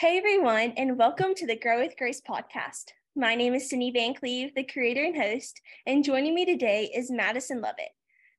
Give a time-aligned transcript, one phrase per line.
[0.00, 2.92] Hey everyone, and welcome to the Grow with Grace podcast.
[3.16, 7.10] My name is Cindy Van Cleve, the creator and host, and joining me today is
[7.10, 7.90] Madison Lovett.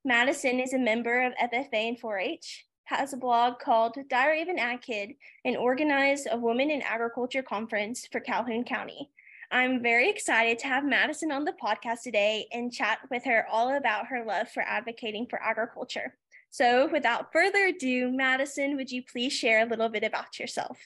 [0.05, 4.47] Madison is a member of FFA and 4 H, has a blog called Diary of
[4.47, 9.09] an Ag Kid, and organized a Women in Agriculture conference for Calhoun County.
[9.51, 13.75] I'm very excited to have Madison on the podcast today and chat with her all
[13.75, 16.15] about her love for advocating for agriculture.
[16.51, 20.77] So, without further ado, Madison, would you please share a little bit about yourself?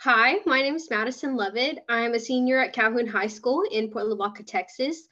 [0.00, 1.78] Hi, my name is Madison Lovett.
[1.88, 5.08] I'm a senior at Calhoun High School in Port Lavaca, Texas.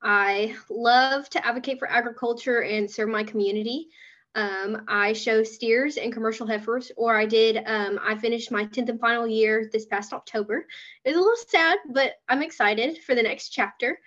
[0.00, 3.88] I love to advocate for agriculture and serve my community.
[4.36, 8.88] Um, I show steers and commercial heifers, or I did, um, I finished my 10th
[8.88, 10.66] and final year this past October.
[11.04, 13.98] It was a little sad, but I'm excited for the next chapter.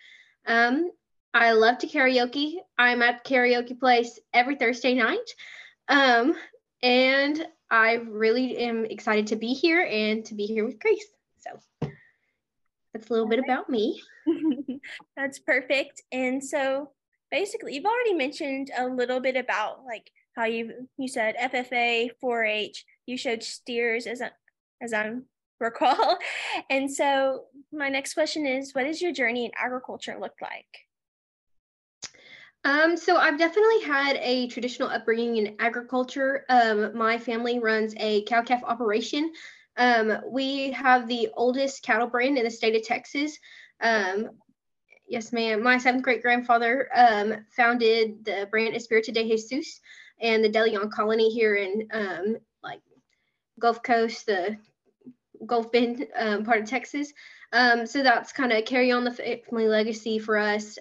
[0.48, 0.92] Um,
[1.34, 2.56] I love to karaoke.
[2.78, 5.36] I'm at karaoke place every Thursday night.
[5.90, 6.36] Um,
[6.82, 11.08] and I really am excited to be here and to be here with Grace.
[11.40, 11.90] So
[12.94, 14.02] that's a little bit about me.
[15.16, 16.02] that's perfect.
[16.12, 16.92] And so
[17.32, 22.86] basically you've already mentioned a little bit about like how you you said FFA, 4-H,
[23.06, 24.32] you showed steers as a,
[24.82, 25.14] as I
[25.60, 26.18] recall.
[26.70, 30.68] And so my next question is what does your journey in agriculture look like?
[32.64, 36.46] Um, so I've definitely had a traditional upbringing in agriculture.
[36.50, 39.34] Um, my family runs a cow calf operation.
[39.78, 43.38] Um, we have the oldest cattle brand in the state of Texas.
[43.82, 44.30] Um,
[45.08, 45.64] yes, ma'am.
[45.64, 49.82] My seventh great grandfather um, founded the brand Espiritu de Jesus
[50.20, 52.82] and the De Leon colony here in um, like
[53.60, 54.58] Gulf Coast, the
[55.48, 56.06] Gulf Bend
[56.46, 57.12] part of Texas.
[57.52, 60.78] so that's kind of carry on the family legacy for us.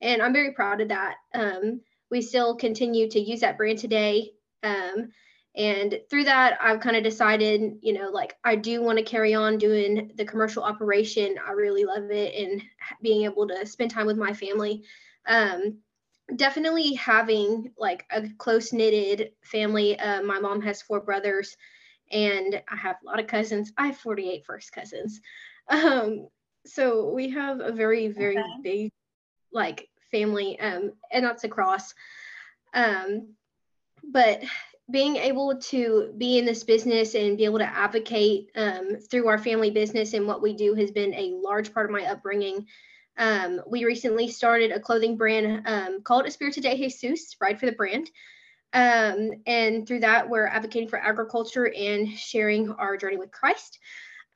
[0.00, 1.16] And I'm very proud of that.
[1.34, 1.80] Um,
[2.10, 4.32] we still continue to use that brand today.
[4.62, 5.10] Um,
[5.56, 9.34] and through that, I've kind of decided, you know, like I do want to carry
[9.34, 11.36] on doing the commercial operation.
[11.44, 12.62] I really love it and
[13.02, 14.82] being able to spend time with my family.
[15.26, 15.78] Um,
[16.34, 19.98] definitely having like a close knitted family.
[19.98, 21.56] Uh, my mom has four brothers
[22.12, 23.72] and I have a lot of cousins.
[23.78, 25.20] I have 48 first cousins.
[25.68, 26.28] Um,
[26.64, 28.46] so we have a very, very okay.
[28.62, 28.92] big
[29.52, 31.94] like family um, and that's across
[32.74, 33.28] um,
[34.12, 34.42] but
[34.90, 39.38] being able to be in this business and be able to advocate um, through our
[39.38, 42.66] family business and what we do has been a large part of my upbringing
[43.18, 47.72] um, we recently started a clothing brand um, called Espiritu de Jesus, Ride for the
[47.72, 48.10] Brand.
[48.72, 53.78] Um, and through that, we're advocating for agriculture and sharing our journey with Christ.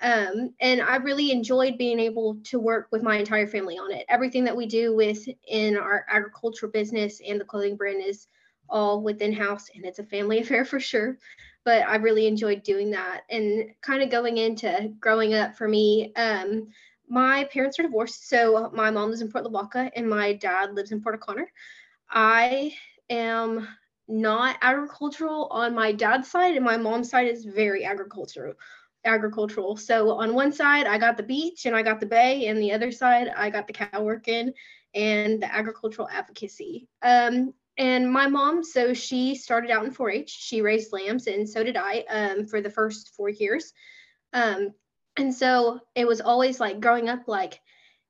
[0.02, 4.06] Um, and I really enjoyed being able to work with my entire family on it.
[4.08, 8.26] Everything that we do with in our agricultural business and the clothing brand is
[8.68, 11.18] all within house and it's a family affair for sure.
[11.64, 16.14] But I really enjoyed doing that and kind of going into growing up for me.
[16.16, 16.68] Um,
[17.06, 20.92] my parents are divorced, so my mom lives in Port Lavaca and my dad lives
[20.92, 21.50] in Port O'Connor.
[22.08, 22.72] I
[23.10, 23.68] am
[24.08, 28.54] not agricultural on my dad's side, and my mom's side is very agricultural
[29.04, 29.76] agricultural.
[29.76, 32.72] So on one side, I got the beach and I got the bay, and the
[32.72, 34.52] other side, I got the cow working
[34.94, 36.88] and the agricultural advocacy.
[37.02, 40.30] Um, and my mom, so she started out in 4-H.
[40.30, 43.72] She raised lambs, and so did I um, for the first four years.
[44.32, 44.74] Um,
[45.16, 47.60] and so it was always like growing up, like,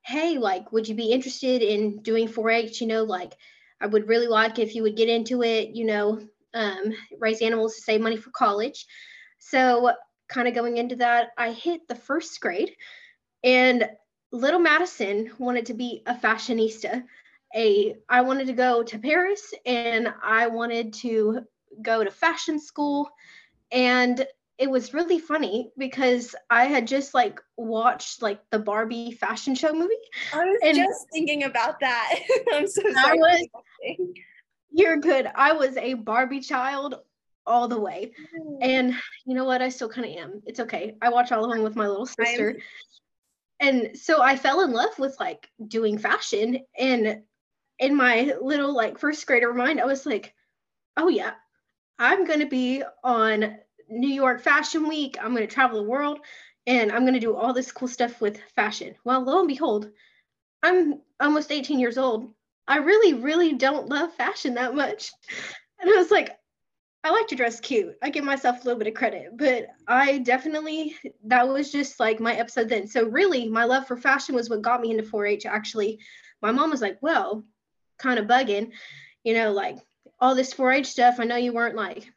[0.03, 2.81] hey, like, would you be interested in doing 4-H?
[2.81, 3.35] You know, like,
[3.81, 5.71] I would really like if you would get into it.
[5.71, 6.21] You know,
[6.55, 8.87] um, raise animals to save money for college.
[9.39, 9.93] So
[10.31, 12.75] kind of going into that, I hit the first grade
[13.45, 13.89] and
[14.33, 17.05] little Madison wanted to be a fashionista.
[17.55, 21.41] A I wanted to go to Paris and I wanted to
[21.83, 23.11] go to fashion school
[23.73, 24.27] and
[24.59, 29.73] it was really funny because I had just like watched like the Barbie fashion show
[29.73, 29.95] movie.
[30.35, 32.21] I was and just thinking about that.
[32.53, 33.19] I'm so sorry.
[33.19, 33.49] Was,
[34.71, 35.31] you're good.
[35.35, 36.97] I was a Barbie child
[37.51, 38.13] all the way.
[38.39, 38.59] Mm.
[38.63, 38.95] And
[39.27, 39.61] you know what?
[39.61, 40.43] I still kind of am.
[40.47, 40.97] It's okay.
[41.03, 42.59] I watch all of them with my little sister.
[43.59, 46.61] And so I fell in love with like doing fashion.
[46.79, 47.23] And
[47.79, 50.33] in my little like first grader mind, I was like,
[50.97, 51.33] oh yeah,
[51.99, 53.59] I'm going to be on
[53.89, 55.19] New York Fashion Week.
[55.21, 56.21] I'm going to travel the world
[56.67, 58.95] and I'm going to do all this cool stuff with fashion.
[59.05, 59.91] Well, lo and behold,
[60.63, 62.33] I'm almost 18 years old.
[62.69, 65.11] I really, really don't love fashion that much.
[65.81, 66.37] And I was like,
[67.03, 67.97] I like to dress cute.
[68.03, 72.21] I give myself a little bit of credit, but I definitely that was just like
[72.21, 72.87] my episode then.
[72.87, 75.47] So really, my love for fashion was what got me into 4-H.
[75.47, 75.99] Actually,
[76.43, 77.45] my mom was like, "Well,
[77.99, 78.73] kind of bugging,
[79.25, 79.79] you know, like
[80.21, 81.17] all this 4-H stuff.
[81.19, 82.11] I know you weren't like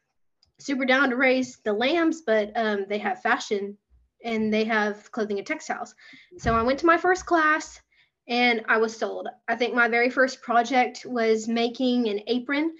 [0.58, 3.76] super down to raise the lambs, but um, they have fashion
[4.22, 5.94] and they have clothing and textiles.
[6.38, 7.80] So I went to my first class
[8.26, 9.28] and I was sold.
[9.48, 12.74] I think my very first project was making an apron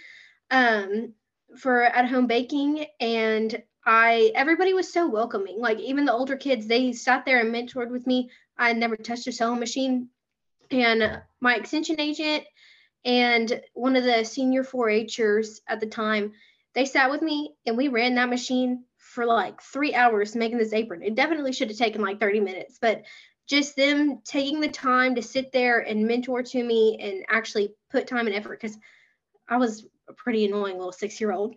[0.51, 1.13] um,
[1.57, 5.61] for at home baking and I everybody was so welcoming.
[5.61, 8.31] Like even the older kids, they sat there and mentored with me.
[8.57, 10.09] I never touched a sewing machine.
[10.71, 12.45] And my extension agent
[13.05, 16.33] and one of the senior 4-Hers at the time,
[16.75, 20.73] they sat with me and we ran that machine for like three hours making this
[20.73, 21.03] apron.
[21.03, 23.03] It definitely should have taken like 30 minutes, but
[23.47, 28.07] just them taking the time to sit there and mentor to me and actually put
[28.07, 28.79] time and effort because
[29.47, 31.55] I was a pretty annoying little six year old.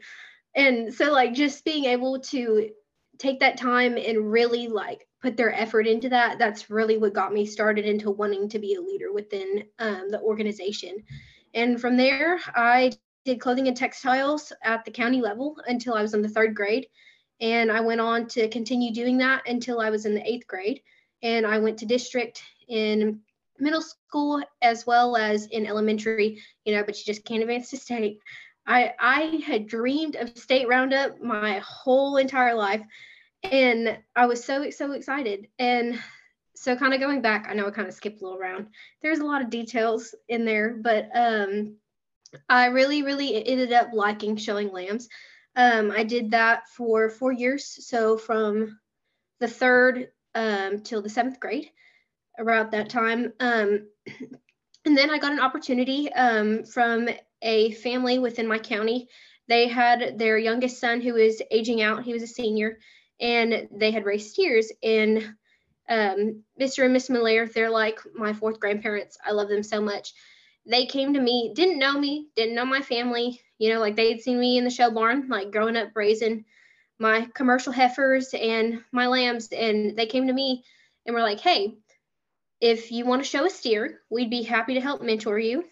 [0.56, 2.70] And so, like, just being able to
[3.18, 7.34] take that time and really like put their effort into that, that's really what got
[7.34, 11.04] me started into wanting to be a leader within um, the organization.
[11.54, 12.92] And from there, I
[13.26, 16.88] did clothing and textiles at the county level until I was in the third grade.
[17.42, 20.82] And I went on to continue doing that until I was in the eighth grade.
[21.24, 23.20] And I went to district in
[23.60, 27.78] middle school as well as in elementary, you know, but you just can't advance to
[27.78, 28.20] state.
[28.66, 32.82] I I had dreamed of state roundup my whole entire life.
[33.44, 35.48] And I was so so excited.
[35.60, 36.00] And
[36.56, 38.68] so kind of going back, I know I kind of skipped a little around.
[39.02, 41.78] There's a lot of details in there, but um
[42.50, 45.08] I really, really ended up liking showing lambs.
[45.56, 47.88] Um, I did that for four years.
[47.88, 48.80] So from
[49.40, 51.70] the third um, till the seventh grade,
[52.38, 53.34] around that time.
[53.40, 53.88] Um,
[54.86, 57.10] and then I got an opportunity um, from
[57.42, 59.08] a family within my county.
[59.48, 62.04] They had their youngest son who was aging out.
[62.04, 62.80] He was a senior,
[63.20, 64.72] and they had raised steers.
[64.84, 65.36] And
[65.90, 66.84] um, Mr.
[66.84, 69.18] and Miss Miller, they're like my fourth grandparents.
[69.26, 70.14] I love them so much.
[70.66, 73.40] They came to me, didn't know me, didn't know my family.
[73.58, 76.44] You know, like they'd seen me in the show barn, like growing up raising
[77.00, 79.48] my commercial heifers and my lambs.
[79.52, 80.64] And they came to me
[81.06, 81.78] and were like, hey,
[82.60, 85.64] if you want to show a steer, we'd be happy to help mentor you.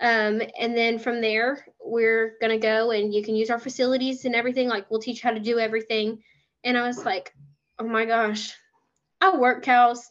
[0.00, 4.24] Um, and then from there, we're going to go and you can use our facilities
[4.24, 4.68] and everything.
[4.68, 6.22] Like, we'll teach how to do everything.
[6.64, 7.32] And I was like,
[7.78, 8.54] oh my gosh,
[9.20, 10.08] I work cows.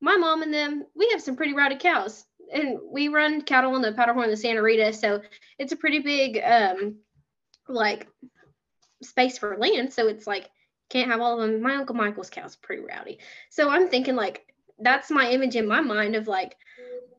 [0.00, 2.24] My mom and them, we have some pretty rowdy cows.
[2.52, 4.92] And we run cattle on the Powderhorn, the Santa Rita.
[4.92, 5.20] So
[5.58, 6.96] it's a pretty big, um,
[7.68, 8.06] like,
[9.02, 9.92] space for land.
[9.92, 10.48] So it's like,
[10.88, 11.60] can't have all of them.
[11.60, 13.18] My Uncle Michael's cows are pretty rowdy.
[13.50, 14.46] So I'm thinking, like,
[14.78, 16.56] that's my image in my mind of like,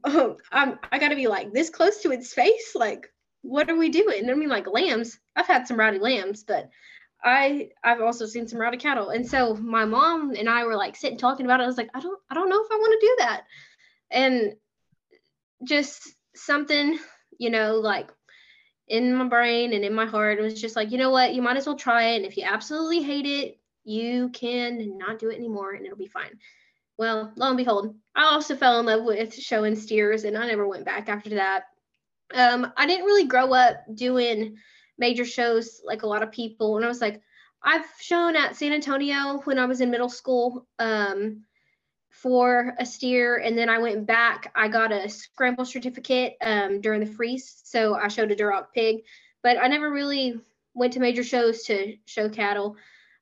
[0.03, 2.73] oh, I'm, I got to be like this close to its face.
[2.75, 3.11] Like,
[3.41, 4.29] what are we doing?
[4.29, 5.19] I mean, like lambs.
[5.35, 6.69] I've had some rowdy lambs, but
[7.23, 9.09] I I've also seen some rowdy cattle.
[9.09, 11.63] And so my mom and I were like sitting talking about it.
[11.63, 13.43] I was like, I don't I don't know if I want to do that.
[14.11, 14.55] And
[15.63, 16.99] just something,
[17.39, 18.11] you know, like
[18.87, 21.41] in my brain and in my heart, it was just like, you know what, you
[21.41, 22.17] might as well try it.
[22.17, 26.07] And if you absolutely hate it, you can not do it anymore and it'll be
[26.07, 26.37] fine
[26.97, 30.67] well, lo and behold, I also fell in love with showing steers and I never
[30.67, 31.65] went back after that.
[32.33, 34.57] Um, I didn't really grow up doing
[34.97, 36.75] major shows like a lot of people.
[36.75, 37.21] And I was like,
[37.63, 41.43] I've shown at San Antonio when I was in middle school um,
[42.09, 43.37] for a steer.
[43.37, 47.61] And then I went back, I got a scramble certificate um, during the freeze.
[47.63, 48.97] So I showed a Duroc pig,
[49.43, 50.39] but I never really
[50.73, 52.75] went to major shows to show cattle.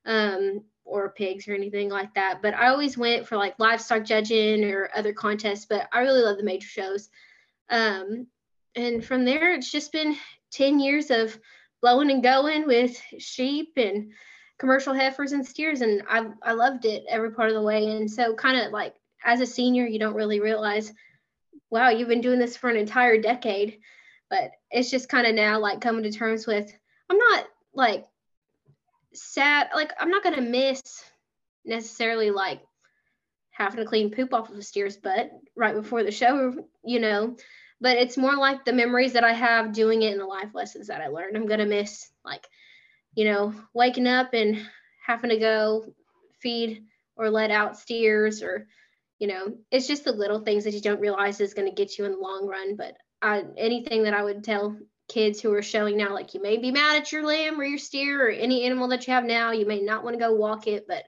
[0.04, 2.40] Um, or pigs or anything like that.
[2.40, 5.66] But I always went for like livestock judging or other contests.
[5.66, 7.10] But I really love the major shows.
[7.68, 8.28] Um,
[8.76, 10.16] and from there, it's just been
[10.52, 11.38] 10 years of
[11.82, 14.12] blowing and going with sheep and
[14.58, 15.80] commercial heifers and steers.
[15.80, 17.88] And I, I loved it every part of the way.
[17.90, 20.92] And so, kind of like as a senior, you don't really realize,
[21.70, 23.80] wow, you've been doing this for an entire decade.
[24.30, 26.72] But it's just kind of now like coming to terms with,
[27.10, 28.06] I'm not like
[29.22, 29.68] sad.
[29.74, 30.82] Like I'm not gonna miss
[31.64, 32.60] necessarily like
[33.50, 36.54] having to clean poop off of a steer's butt right before the show,
[36.84, 37.36] you know.
[37.80, 40.86] But it's more like the memories that I have doing it and the life lessons
[40.86, 41.36] that I learned.
[41.36, 42.46] I'm gonna miss like,
[43.14, 44.66] you know, waking up and
[45.06, 45.84] having to go
[46.40, 46.84] feed
[47.16, 48.66] or let out steers or
[49.18, 51.98] you know it's just the little things that you don't realize is going to get
[51.98, 54.76] you in the long run but I, anything that i would tell
[55.08, 57.78] kids who are showing now like you may be mad at your lamb or your
[57.78, 59.52] steer or any animal that you have now.
[59.52, 61.04] You may not want to go walk it but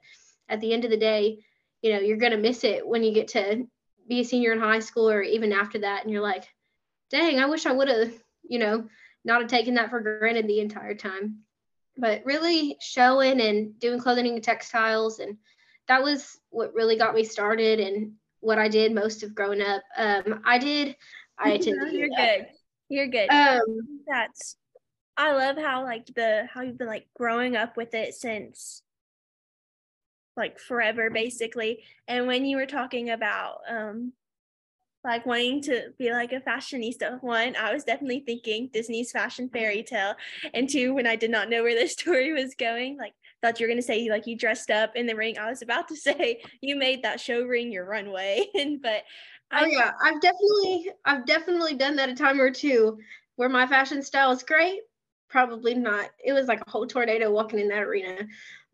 [0.49, 1.39] at the end of the day
[1.83, 3.67] you know you're going to miss it when you get to
[4.09, 6.49] be a senior in high school or even after that and you're like
[7.11, 8.13] dang i wish i would have
[8.43, 8.89] you know
[9.25, 11.41] not have taken that for granted the entire time.
[11.97, 15.37] But really showing and doing clothing and textiles and
[15.89, 19.83] that was what really got me started and what i did most of growing up.
[19.97, 20.97] Um, i did
[21.39, 22.47] i attended you're good
[22.89, 23.31] you're good.
[23.31, 24.57] Um, that's
[25.17, 28.83] I love how like the how you've been like growing up with it since
[30.37, 31.83] like forever basically.
[32.07, 34.13] And when you were talking about um
[35.05, 37.23] like wanting to be like a fashionista.
[37.23, 40.15] One, I was definitely thinking Disney's fashion fairy tale.
[40.55, 43.67] And two, when I did not know where the story was going, like thought you
[43.67, 45.39] were gonna say like you dressed up in the ring.
[45.39, 48.47] I was about to say you made that show ring your runway.
[48.55, 49.03] and but
[49.53, 52.99] Oh yeah, I've definitely I've definitely done that a time or two
[53.37, 54.81] where my fashion style is great.
[55.29, 56.11] Probably not.
[56.25, 58.27] It was like a whole tornado walking in that arena.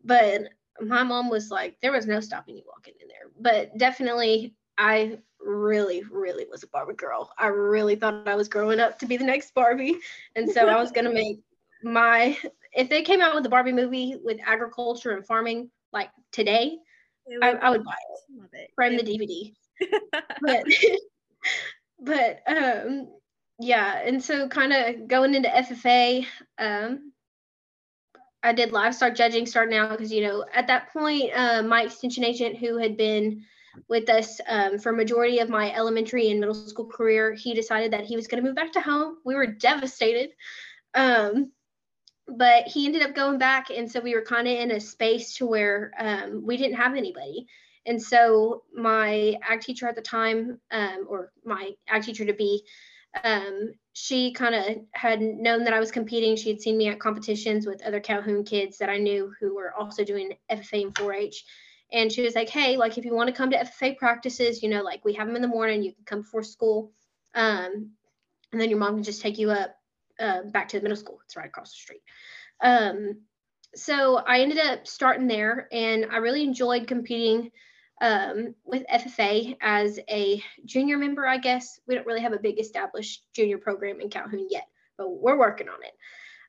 [0.03, 0.49] But
[0.81, 3.31] my mom was like, there was no stopping you walking in there.
[3.39, 7.31] But definitely I really, really was a Barbie girl.
[7.37, 9.97] I really thought I was growing up to be the next Barbie.
[10.35, 11.39] And so I was gonna make
[11.83, 12.37] my
[12.73, 16.77] if they came out with the Barbie movie with agriculture and farming like today,
[17.41, 18.39] I, I, would buy it.
[18.41, 18.71] Love it.
[18.75, 19.53] Frame the DVD.
[20.41, 20.65] But
[21.99, 23.09] but um
[23.59, 26.25] yeah, and so kind of going into FFA,
[26.57, 27.13] um
[28.45, 32.23] I did livestock judging starting out because you know at that point uh, my extension
[32.23, 33.43] agent who had been
[33.89, 38.05] with us um, for majority of my elementary and middle school career he decided that
[38.05, 39.17] he was going to move back to home.
[39.25, 40.29] We were devastated
[40.93, 41.51] um,
[42.27, 45.35] but he ended up going back and so we were kind of in a space
[45.37, 47.47] to where um, we didn't have anybody
[47.85, 52.63] and so my ag teacher at the time, um, or my ag teacher to be,
[53.23, 56.35] um, she kind of had known that I was competing.
[56.35, 59.73] She had seen me at competitions with other Calhoun kids that I knew who were
[59.73, 61.45] also doing FFA and 4-H.
[61.93, 64.69] And she was like, hey, like if you want to come to FFA practices, you
[64.69, 66.91] know, like we have them in the morning, you can come before school.
[67.35, 67.91] Um,
[68.51, 69.75] and then your mom can just take you up
[70.19, 71.19] uh, back to the middle school.
[71.23, 72.01] It's right across the street.
[72.61, 73.21] Um,
[73.75, 77.51] so I ended up starting there and I really enjoyed competing
[78.01, 81.79] um, with FFA as a junior member, I guess.
[81.87, 85.69] We don't really have a big established junior program in Calhoun yet, but we're working
[85.69, 85.93] on it.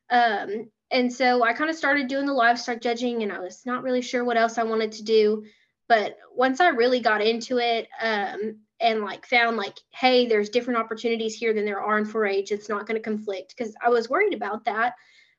[0.09, 3.83] Um, and so I kind of started doing the livestock judging, and I was not
[3.83, 5.45] really sure what else I wanted to do.
[5.89, 10.81] But once I really got into it um, and like found like, hey, there's different
[10.81, 12.51] opportunities here than there are in 4-H.
[12.51, 14.95] It's not going to conflict because I was worried about that.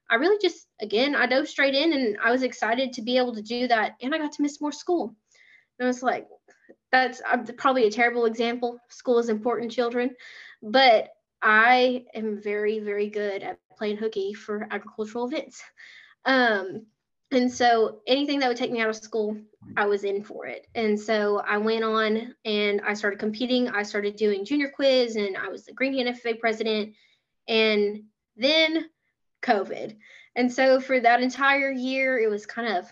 [0.09, 3.35] I really just again I dove straight in and I was excited to be able
[3.35, 5.13] to do that, and I got to miss more school.
[5.79, 6.27] And I was like,
[6.91, 7.21] that's
[7.57, 8.79] probably a terrible example.
[8.89, 10.15] School is important, children.
[10.61, 11.09] But
[11.41, 15.61] I am very, very good at playing hooky for agricultural events.
[16.25, 16.85] Um,
[17.31, 19.37] and so anything that would take me out of school,
[19.75, 20.65] I was in for it.
[20.75, 23.67] And so I went on and I started competing.
[23.67, 26.93] I started doing junior quiz and I was the Green Hand FFA president.
[27.47, 28.03] And
[28.37, 28.85] then
[29.41, 29.97] COVID.
[30.35, 32.91] And so for that entire year, it was kind of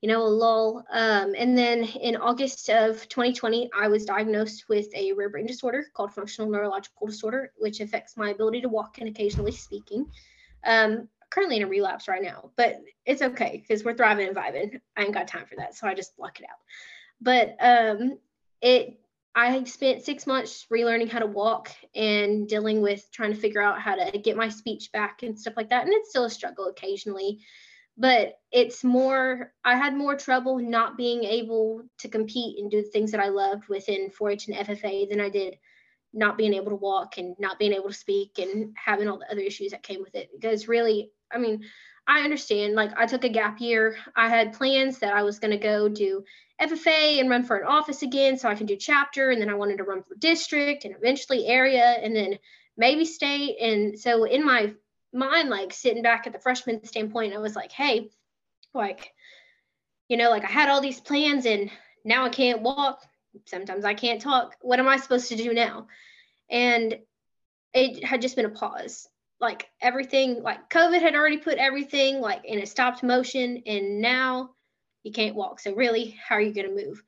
[0.00, 0.84] you know, a lull.
[0.90, 5.86] Um, and then in August of 2020, I was diagnosed with a rare brain disorder
[5.94, 10.06] called functional neurological disorder, which affects my ability to walk and occasionally speaking.
[10.64, 14.80] Um, currently in a relapse right now, but it's okay because we're thriving and vibing.
[14.96, 16.58] I ain't got time for that, so I just block it out.
[17.20, 18.18] But um,
[18.60, 19.00] it,
[19.34, 23.80] I spent six months relearning how to walk and dealing with trying to figure out
[23.80, 25.84] how to get my speech back and stuff like that.
[25.84, 27.40] And it's still a struggle occasionally
[27.96, 32.90] but it's more i had more trouble not being able to compete and do the
[32.90, 35.56] things that i loved within 4-h and ffa than i did
[36.12, 39.30] not being able to walk and not being able to speak and having all the
[39.30, 40.30] other issues that came with it.
[40.32, 41.62] Because really i mean
[42.06, 43.96] i understand like i took a gap year.
[44.14, 46.24] I had plans that i was going to go do
[46.60, 49.54] ffa and run for an office again so i can do chapter and then i
[49.54, 52.38] wanted to run for district and eventually area and then
[52.76, 53.56] maybe state.
[53.60, 54.74] And so in my
[55.16, 58.10] mind like sitting back at the freshman standpoint i was like hey
[58.74, 59.12] like
[60.08, 61.70] you know like i had all these plans and
[62.06, 63.02] now i can't walk.
[63.44, 64.54] Sometimes i can't talk.
[64.62, 65.88] What am i supposed to do now?
[66.48, 66.98] And
[67.74, 69.08] it had just been a pause.
[69.40, 74.50] Like everything like covid had already put everything like in a stopped motion and now
[75.02, 75.60] you can't walk.
[75.60, 77.02] So really how are you going to move?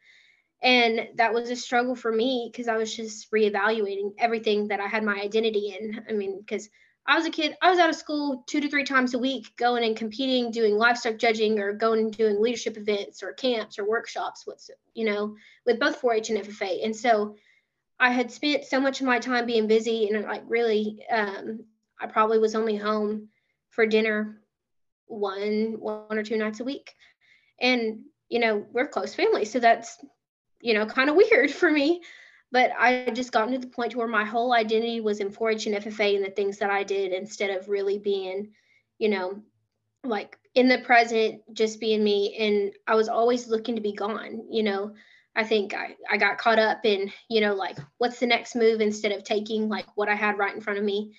[0.60, 4.88] And that was a struggle for me because i was just reevaluating everything that i
[4.88, 6.04] had my identity in.
[6.08, 6.68] I mean because
[7.08, 9.56] I was a kid, I was out of school two to three times a week,
[9.56, 13.88] going and competing, doing livestock judging, or going and doing leadership events or camps or
[13.88, 15.34] workshops with, you know,
[15.64, 16.84] with both 4-H and FFA.
[16.84, 17.36] And so
[17.98, 21.64] I had spent so much of my time being busy, and like really, um,
[21.98, 23.28] I probably was only home
[23.70, 24.42] for dinner
[25.06, 26.92] one one or two nights a week.
[27.58, 29.96] And you know, we're close family, so that's
[30.60, 32.02] you know kind of weird for me
[32.52, 35.76] but I just gotten to the point where my whole identity was in 4-H and
[35.76, 38.52] FFA and the things that I did instead of really being,
[38.98, 39.42] you know,
[40.04, 42.36] like in the present, just being me.
[42.38, 44.94] And I was always looking to be gone, you know.
[45.36, 48.80] I think I, I got caught up in, you know, like what's the next move
[48.80, 51.14] instead of taking like what I had right in front of me.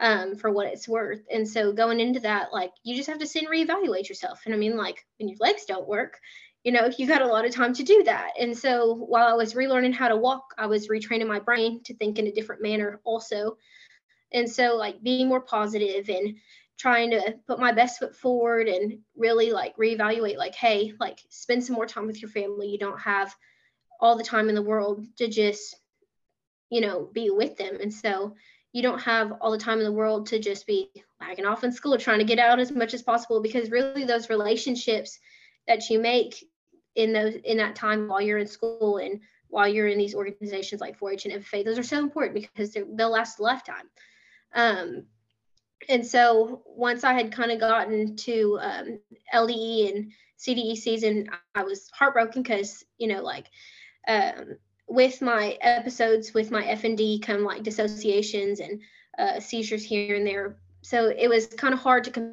[0.00, 1.22] um, for what it's worth.
[1.30, 4.42] And so going into that, like you just have to sit and reevaluate yourself.
[4.44, 6.18] And I mean, like when your legs don't work,
[6.64, 8.32] you know, you got a lot of time to do that.
[8.38, 11.94] And so while I was relearning how to walk, I was retraining my brain to
[11.94, 13.56] think in a different manner also.
[14.32, 16.36] And so like being more positive and
[16.78, 21.64] trying to put my best foot forward and really like reevaluate like, hey, like spend
[21.64, 22.68] some more time with your family.
[22.68, 23.34] You don't have
[24.00, 25.76] all the time in the world to just,
[26.70, 27.78] you know, be with them.
[27.80, 28.34] And so
[28.72, 31.72] you don't have all the time in the world to just be lagging off in
[31.72, 35.18] school trying to get out as much as possible because really those relationships
[35.68, 36.44] that you make
[36.96, 39.20] in those in that time while you're in school and
[39.50, 43.10] while you're in these organizations like 4-H and FFA, those are so important because they'll
[43.10, 43.88] last a lifetime.
[44.54, 45.04] Um,
[45.88, 48.98] and so once I had kind of gotten to um,
[49.32, 53.46] LDE and CDE season, I was heartbroken because you know like
[54.06, 54.56] um,
[54.88, 58.80] with my episodes with my FND come like dissociations and
[59.18, 60.56] uh, seizures here and there.
[60.82, 62.32] So it was kind of hard to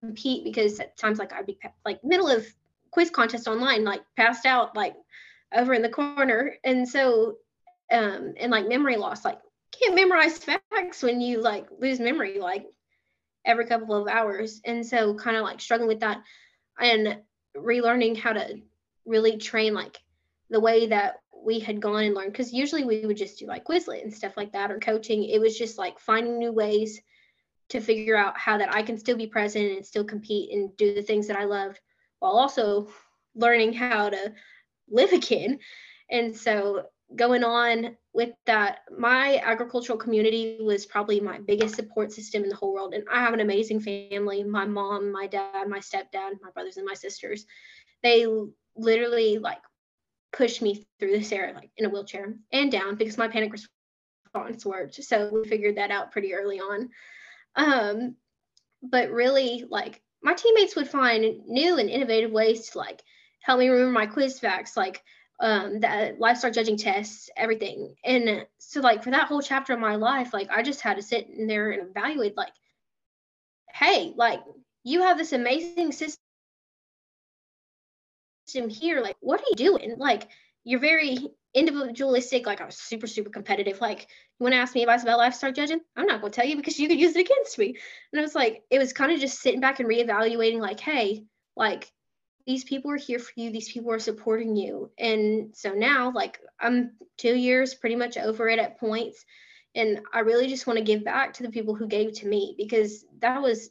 [0.00, 2.46] compete because at times like I'd be like middle of
[2.90, 4.94] quiz contest online, like passed out like
[5.54, 6.54] over in the corner.
[6.64, 7.36] And so
[7.90, 9.38] um and like memory loss, like
[9.72, 12.66] can't memorize facts when you like lose memory like
[13.44, 14.60] every couple of hours.
[14.64, 16.22] And so kind of like struggling with that
[16.78, 17.18] and
[17.56, 18.60] relearning how to
[19.06, 19.98] really train like
[20.50, 23.64] the way that we had gone and learned because usually we would just do like
[23.64, 25.24] Quizlet and stuff like that or coaching.
[25.24, 27.00] It was just like finding new ways
[27.70, 30.94] to figure out how that I can still be present and still compete and do
[30.94, 31.80] the things that I loved
[32.18, 32.88] while also
[33.34, 34.32] learning how to
[34.90, 35.58] live again.
[36.10, 42.42] And so going on with that, my agricultural community was probably my biggest support system
[42.42, 42.94] in the whole world.
[42.94, 44.44] And I have an amazing family.
[44.44, 47.46] My mom, my dad, my stepdad, my brothers and my sisters.
[48.02, 48.26] They
[48.76, 49.58] literally like
[50.32, 54.64] pushed me through this era like in a wheelchair and down because my panic response
[54.64, 55.02] worked.
[55.02, 56.90] So we figured that out pretty early on.
[57.56, 58.16] Um,
[58.82, 63.02] but really like my teammates would find new and innovative ways to like
[63.40, 65.02] help me remember my quiz facts, like
[65.40, 67.94] um that livestock judging tests, everything.
[68.04, 71.02] And so like for that whole chapter of my life, like I just had to
[71.02, 72.52] sit in there and evaluate like,
[73.72, 74.40] hey, like
[74.84, 76.18] you have this amazing system
[78.70, 80.26] here like what are you doing like
[80.68, 81.16] you're very
[81.54, 83.80] individualistic like i was super super competitive.
[83.80, 85.80] Like you want to ask me advice about livestock judging?
[85.96, 87.74] I'm not going to tell you because you could use it against me.
[88.12, 91.24] And i was like it was kind of just sitting back and reevaluating like hey
[91.56, 91.90] like
[92.46, 94.90] these people are here for you these people are supporting you.
[94.98, 99.24] And so now like i'm two years pretty much over it at points
[99.74, 102.54] and i really just want to give back to the people who gave to me
[102.58, 103.70] because that was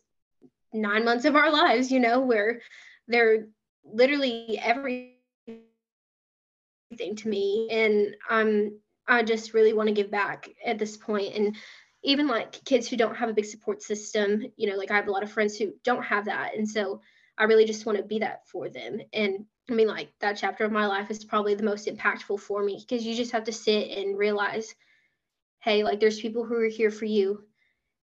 [0.74, 2.62] nine months of our lives you know where
[3.08, 3.48] they're
[3.86, 4.60] literally
[6.92, 7.68] everything to me.
[7.72, 11.36] And i'm i just really want to give back at this point.
[11.36, 11.56] And
[12.04, 15.08] even like kids who don't have a big support system you know like i have
[15.08, 16.56] a lot of friends who don't have that.
[16.56, 17.02] And so
[17.38, 19.00] i really just want to be that for them.
[19.14, 22.64] And i mean like that chapter of my life is probably the most impactful for
[22.64, 24.74] me because you just have to sit and realize
[25.60, 27.44] hey like there's people who are here for you.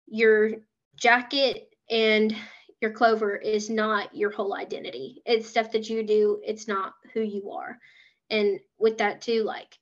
[0.07, 0.51] Your
[0.97, 2.35] jacket and
[2.81, 5.23] your clover is not your whole identity.
[5.27, 7.79] It's stuff that you do, it's not who you are.
[8.31, 9.79] And with that too, like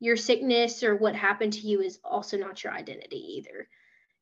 [0.00, 3.68] your sickness or what happened to you is also not your identity either.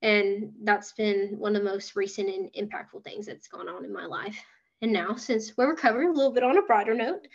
[0.02, 3.92] And that's been one of the most recent and impactful things that's gone on in
[3.92, 4.38] my life.
[4.82, 7.26] And now, since we're recovering a little bit on a brighter note,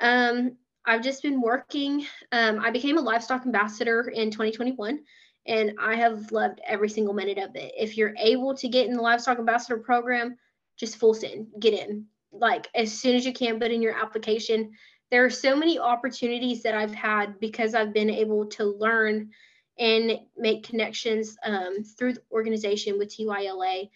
[0.00, 2.06] um, I've just been working.
[2.32, 5.00] Um, I became a livestock ambassador in 2021
[5.46, 7.72] and I have loved every single minute of it.
[7.76, 10.36] If you're able to get in the livestock ambassador program,
[10.76, 12.06] just full send, get in.
[12.32, 14.72] Like as soon as you can, put in your application.
[15.10, 19.30] There are so many opportunities that I've had because I've been able to learn
[19.78, 23.88] and make connections um, through the organization with TYLA.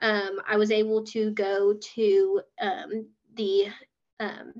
[0.00, 3.68] Um, I was able to go to um, the,
[4.20, 4.52] um,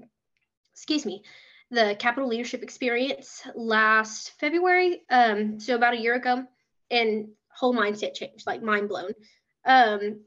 [0.73, 1.23] excuse me,
[1.71, 6.45] the Capital Leadership Experience last February, um, so about a year ago,
[6.91, 9.13] and whole mindset changed, like mind blown.
[9.65, 10.21] Um,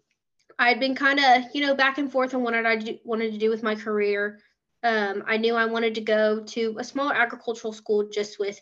[0.58, 3.38] I'd been kind of, you know, back and forth on what I do, wanted to
[3.38, 4.40] do with my career.
[4.86, 8.62] Um, I knew I wanted to go to a smaller agricultural school just with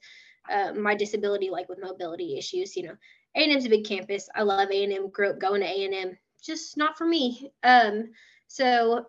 [0.49, 2.77] uh, my disability, like with mobility issues.
[2.77, 2.95] You know,
[3.35, 4.29] A&M's a big campus.
[4.33, 5.09] I love A&M.
[5.09, 6.17] Grew up going to A&M.
[6.41, 7.51] Just not for me.
[7.63, 8.11] Um,
[8.47, 9.05] so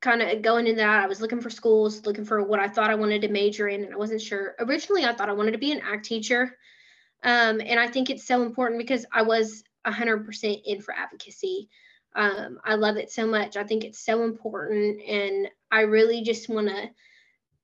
[0.00, 2.90] kind of going into that, I was looking for schools, looking for what I thought
[2.90, 4.54] I wanted to major in, and I wasn't sure.
[4.60, 6.56] Originally, I thought I wanted to be an ag teacher.
[7.24, 11.68] Um, and I think it's so important because I was 100% in for advocacy.
[12.14, 13.56] Um, I love it so much.
[13.56, 15.02] I think it's so important.
[15.02, 16.90] And I really just want to,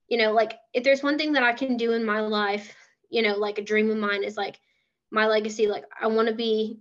[0.09, 2.75] you know, like if there's one thing that I can do in my life,
[3.11, 4.59] you know, like a dream of mine is like
[5.11, 5.67] my legacy.
[5.67, 6.81] Like I want to be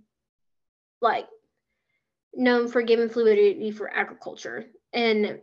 [1.00, 1.26] like
[2.34, 4.66] known for giving fluidity for agriculture.
[4.92, 5.40] And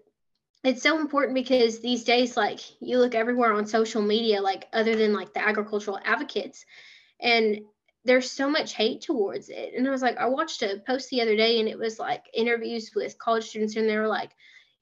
[0.64, 4.96] it's so important because these days, like you look everywhere on social media, like other
[4.96, 6.66] than like the agricultural advocates,
[7.22, 7.62] and
[8.08, 9.74] there's so much hate towards it.
[9.76, 12.24] And I was like, I watched a post the other day and it was like
[12.34, 14.32] interviews with college students, and they were like,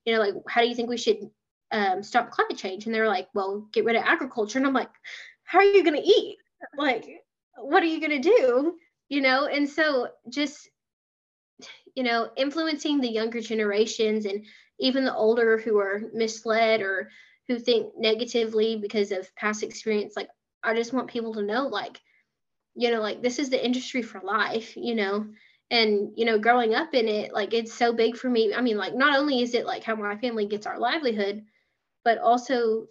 [0.06, 1.30] you know, like, how do you think we should
[1.72, 2.86] um, stop climate change?
[2.86, 4.60] And they were like, well, get rid of agriculture.
[4.60, 4.92] And I'm like,
[5.44, 6.38] how are you going to eat?
[6.78, 7.06] Like,
[7.58, 8.76] what are you going to do?
[9.10, 10.70] You know, and so just
[11.96, 14.46] you know, influencing the younger generations and
[14.80, 17.10] even the older who are misled or
[17.48, 20.14] who think negatively because of past experience.
[20.16, 20.30] Like,
[20.64, 22.02] I just want people to know, like,
[22.76, 25.26] you know, like this is the industry for life, you know,
[25.72, 28.54] and, you know, growing up in it, like, it's so big for me.
[28.54, 31.44] I mean, like, not only is it like how my family gets our livelihood,
[32.04, 32.86] but also,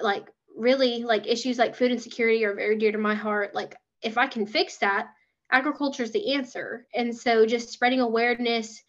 [0.00, 3.54] like, really, like, issues like food insecurity are very dear to my heart.
[3.54, 5.08] Like, if I can fix that,
[5.50, 6.86] agriculture is the answer.
[6.94, 8.82] And so just spreading awareness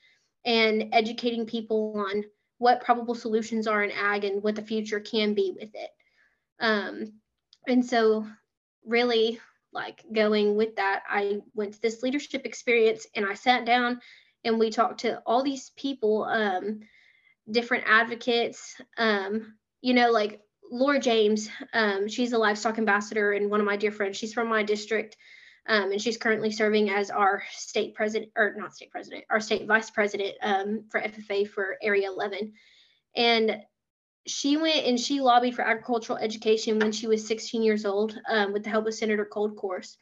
[0.45, 2.23] and educating people on
[2.57, 5.89] what probable solutions are in ag and what the future can be with it.
[6.59, 7.13] Um,
[7.67, 8.27] and so
[8.85, 9.39] really
[9.75, 14.01] like going with that, I went to this leadership experience and I sat down
[14.43, 16.79] and we talked to all these people, um,
[17.49, 23.59] different advocates, um, you know, like Laura James, um, she's a livestock ambassador and one
[23.59, 24.17] of my dear friends.
[24.17, 25.17] She's from my district.
[25.67, 29.67] Um, and she's currently serving as our state president, or not state president, our state
[29.67, 32.53] vice president um, for FFA for Area 11.
[33.15, 33.61] And
[34.27, 38.53] she went and she lobbied for agricultural education when she was 16 years old um,
[38.53, 39.97] with the help of Senator Kolkhorst.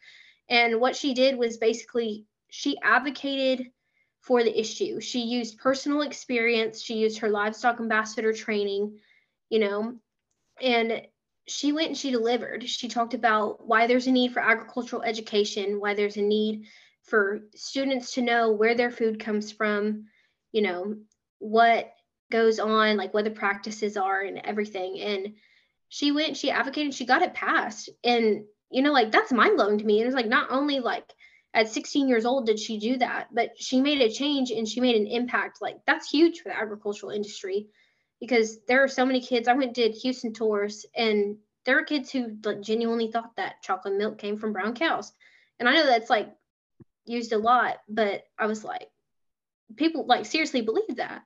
[0.50, 3.72] And what she did was basically she advocated
[4.22, 5.02] for the issue.
[5.02, 9.00] She used personal experience, she used her livestock ambassador training,
[9.50, 9.96] you know,
[10.62, 11.02] and
[11.48, 12.68] she went and she delivered.
[12.68, 16.68] She talked about why there's a need for agricultural education, why there's a need
[17.04, 20.06] for students to know where their food comes from,
[20.54, 20.96] you know,
[21.40, 21.93] what
[22.34, 25.00] goes on, like what the practices are and everything.
[25.00, 25.36] And
[25.88, 27.92] she went, she advocated, she got it passed.
[28.04, 30.00] And, you know, like that's mind blowing to me.
[30.00, 31.06] And it's like not only like
[31.54, 34.82] at 16 years old did she do that, but she made a change and she
[34.82, 35.62] made an impact.
[35.62, 37.68] Like that's huge for the agricultural industry
[38.20, 39.48] because there are so many kids.
[39.48, 43.96] I went did Houston tours, and there were kids who like genuinely thought that chocolate
[43.96, 45.12] milk came from brown cows.
[45.60, 46.34] And I know that's like
[47.06, 48.90] used a lot, but I was like,
[49.76, 51.22] people like seriously believe that.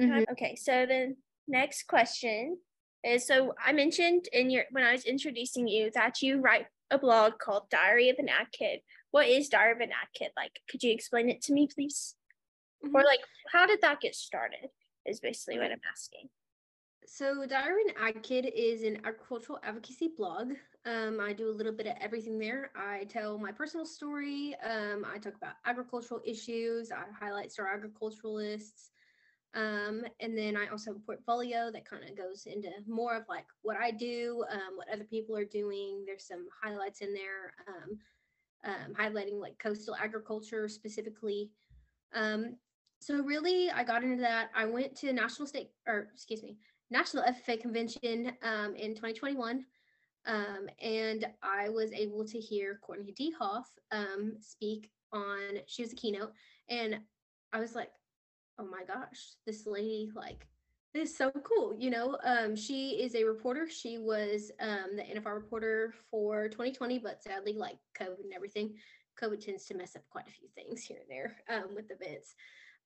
[0.00, 0.32] Mm-hmm.
[0.32, 1.14] Okay, so the
[1.48, 2.58] next question
[3.04, 6.98] is so I mentioned in your when I was introducing you that you write a
[6.98, 8.80] blog called Diary of an Ag Kid.
[9.10, 10.30] What is Diary of an Ag Kid?
[10.36, 12.14] Like, could you explain it to me, please?
[12.84, 12.94] Mm-hmm.
[12.94, 13.20] Or like,
[13.52, 14.68] how did that get started?
[15.06, 16.28] is basically what I'm asking.
[17.06, 20.52] So, Diary of an Ag Kid is an agricultural advocacy blog.
[20.86, 22.70] Um, I do a little bit of everything there.
[22.76, 24.54] I tell my personal story.
[24.64, 26.92] Um, I talk about agricultural issues.
[26.92, 28.91] I highlight star agriculturalists.
[29.54, 33.24] Um, and then I also have a portfolio that kind of goes into more of
[33.28, 36.04] like what I do, um, what other people are doing.
[36.06, 37.98] There's some highlights in there, um,
[38.64, 41.50] um, highlighting like coastal agriculture specifically.
[42.14, 42.56] Um,
[43.02, 46.56] so really i got into that i went to national state or excuse me
[46.90, 49.64] national ffa convention um, in 2021
[50.26, 53.64] um, and i was able to hear courtney dehoff
[54.40, 56.32] speak on she was a keynote
[56.68, 56.96] and
[57.52, 57.90] i was like
[58.58, 60.46] oh my gosh this lady like
[60.94, 65.34] is so cool you know um, she is a reporter she was um, the nfr
[65.34, 68.74] reporter for 2020 but sadly like covid and everything
[69.20, 72.34] covid tends to mess up quite a few things here and there um, with events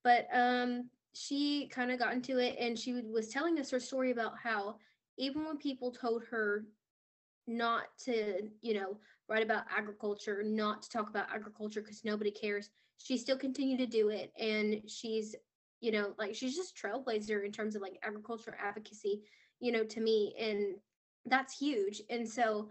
[0.05, 4.13] but um, she kind of got into it and she was telling us her story
[4.13, 4.77] about how
[5.19, 6.65] even when people told her
[7.47, 8.99] not to, you know,
[9.29, 13.87] write about agriculture, not to talk about agriculture because nobody cares, she still continued to
[13.87, 14.33] do it.
[14.39, 15.35] And she's,
[15.87, 19.23] you know, like she's just trailblazer in terms of like agriculture advocacy,
[19.61, 20.35] you know, to me.
[20.37, 20.75] And
[21.27, 22.03] that's huge.
[22.11, 22.69] And so,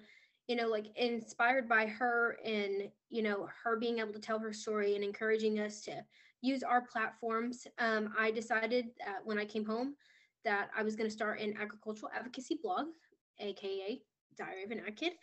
[0.49, 4.51] you know, like inspired by her and, you know, her being able to tell her
[4.51, 6.03] story and encouraging us to
[6.41, 7.65] use our platforms.
[7.79, 8.87] Um, I decided
[9.23, 9.95] when I came home
[10.43, 12.87] that I was going to start an agricultural advocacy blog,
[13.39, 14.01] aka
[14.37, 15.13] Diary of an Ag Kid.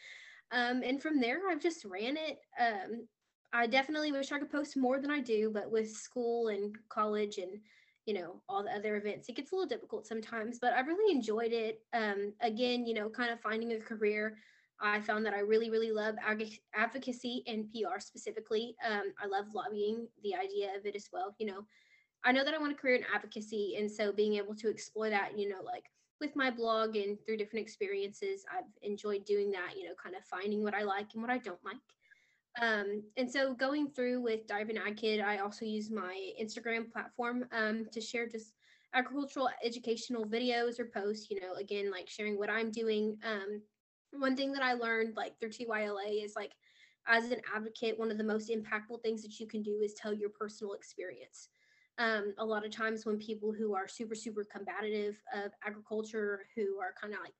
[0.50, 2.38] Um, and from there, I've just ran it.
[2.58, 3.06] Um,
[3.52, 7.36] I definitely wish I could post more than I do, but with school and college
[7.36, 7.60] and
[8.06, 10.58] you know all the other events, it gets a little difficult sometimes.
[10.58, 11.80] But I really enjoyed it.
[11.92, 14.36] Um, again, you know, kind of finding a career
[14.82, 18.74] I found that I really, really love ag- advocacy and PR specifically.
[18.84, 21.36] Um, I love lobbying, the idea of it as well.
[21.38, 21.66] You know,
[22.24, 23.76] I know that I want a career in advocacy.
[23.78, 25.84] And so being able to explore that, you know, like
[26.20, 30.24] with my blog and through different experiences, I've enjoyed doing that, you know, kind of
[30.24, 31.76] finding what I like and what I don't like.
[32.60, 36.30] Um, and so going through with Diary of an Ag Kid, I also use my
[36.40, 38.52] Instagram platform um, to share just
[38.94, 43.16] agricultural educational videos or posts, you know, again, like sharing what I'm doing.
[43.24, 43.62] Um,
[44.12, 46.52] one thing that I learned like through TYLA is like
[47.08, 50.12] as an advocate, one of the most impactful things that you can do is tell
[50.12, 51.48] your personal experience.
[51.98, 56.78] Um, a lot of times when people who are super, super combative of agriculture, who
[56.80, 57.34] are kind of like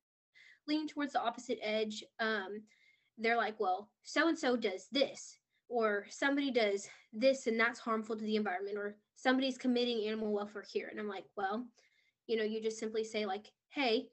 [0.66, 2.62] leaning towards the opposite edge, um,
[3.18, 8.16] they're like, well, so and so does this, or somebody does this and that's harmful
[8.16, 10.88] to the environment, or somebody's committing animal welfare here.
[10.90, 11.66] And I'm like, well,
[12.27, 14.09] you know, you just simply say, like, hey,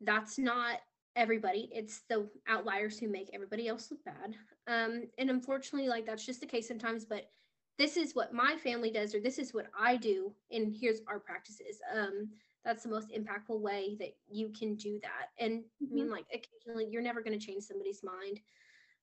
[0.00, 0.78] that's not
[1.16, 1.68] everybody.
[1.72, 4.36] It's the outliers who make everybody else look bad.
[4.66, 7.30] Um, and unfortunately, like that's just the case sometimes, but
[7.78, 11.20] this is what my family does, or this is what I do, and here's our
[11.20, 11.78] practices.
[11.96, 12.28] Um,
[12.68, 15.30] that's the most impactful way that you can do that.
[15.42, 15.86] And mm-hmm.
[15.90, 16.12] I mean, mm-hmm.
[16.12, 18.40] like occasionally you're never going to change somebody's mind.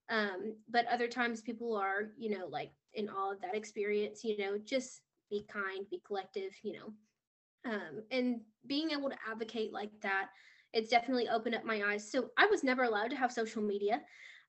[0.08, 4.38] Um, but other times people are, you know, like in all of that experience, you
[4.38, 5.02] know, just
[5.32, 7.72] be kind, be collective, you know.
[7.74, 10.28] Um, and being able to advocate like that,
[10.72, 12.12] it's definitely opened up my eyes.
[12.12, 14.02] So I was never allowed to have social media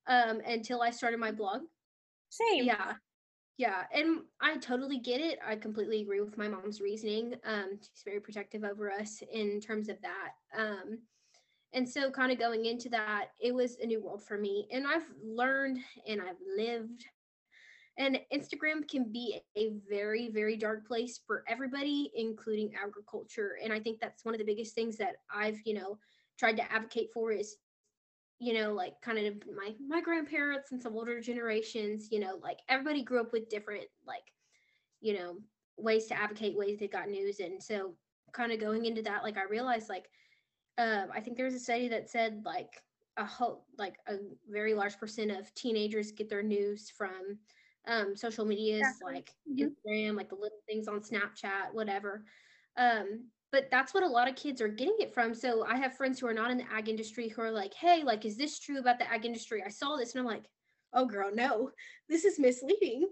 [0.09, 1.63] um, until I started my blog.
[2.29, 2.65] Same.
[2.65, 2.93] Yeah.
[3.57, 3.85] Yeah.
[3.93, 5.39] And I totally get it.
[5.45, 7.35] I completely agree with my mom's reasoning.
[7.45, 10.33] Um, she's very protective over us in terms of that.
[10.57, 10.99] Um,
[11.73, 14.69] and so, kind of going into that, it was a new world for me.
[14.71, 17.05] And I've learned and I've lived
[17.99, 23.59] and Instagram can be a very, very dark place for everybody, including agriculture.
[23.63, 25.99] And I think that's one of the biggest things that I've, you know,
[26.39, 27.57] tried to advocate for is,
[28.39, 32.59] you know, like kind of my my grandparents and some older generations, you know, like
[32.69, 34.25] everybody grew up with different like,
[35.01, 35.39] you know,
[35.79, 37.41] ways to advocate, ways they got news.
[37.41, 37.95] And so
[38.33, 40.07] kind of going into that, like I realized like
[40.79, 42.83] uh, I think there was a study that said like
[43.17, 44.17] a whole like a
[44.49, 47.39] very large percent of teenagers get their news from
[47.89, 49.15] um, social medias exactly.
[49.15, 49.69] like mm-hmm.
[49.69, 52.25] Instagram, like the little things on Snapchat, whatever.
[52.77, 53.25] Um,
[53.57, 55.35] but that's what a lot of kids are getting it from.
[55.35, 58.03] So I have friends who are not in the ag industry who are like, hey,
[58.05, 59.63] like, is this true about the ag industry?
[59.65, 60.45] I saw this and I'm like,
[60.93, 61.71] oh, girl, no,
[62.07, 63.09] this is misleading,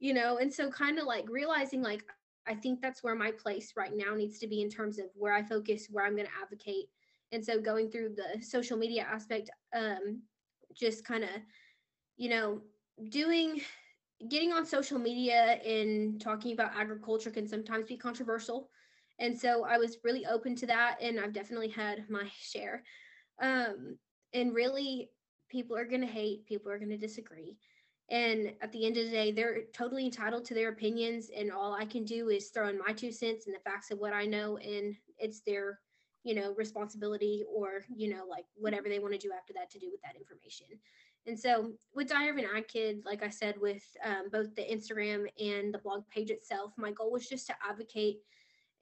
[0.00, 0.38] you know?
[0.38, 2.02] And so kind of like realizing, like,
[2.44, 5.32] I think that's where my place right now needs to be in terms of where
[5.32, 6.86] I focus, where I'm going to advocate.
[7.30, 10.22] And so going through the social media aspect, um,
[10.76, 11.30] just kind of,
[12.16, 12.62] you know,
[13.10, 13.60] doing
[14.28, 18.70] getting on social media and talking about agriculture can sometimes be controversial.
[19.18, 20.96] And so I was really open to that.
[21.00, 22.82] And I've definitely had my share.
[23.40, 23.98] Um,
[24.32, 25.10] and really,
[25.48, 27.56] people are going to hate, people are going to disagree.
[28.10, 31.30] And at the end of the day, they're totally entitled to their opinions.
[31.34, 33.98] And all I can do is throw in my two cents and the facts of
[33.98, 34.58] what I know.
[34.58, 35.80] And it's their,
[36.22, 39.78] you know, responsibility or, you know, like whatever they want to do after that to
[39.78, 40.66] do with that information.
[41.26, 44.62] And so with Diary of an Ag Kid, like I said, with um, both the
[44.62, 48.18] Instagram and the blog page itself, my goal was just to advocate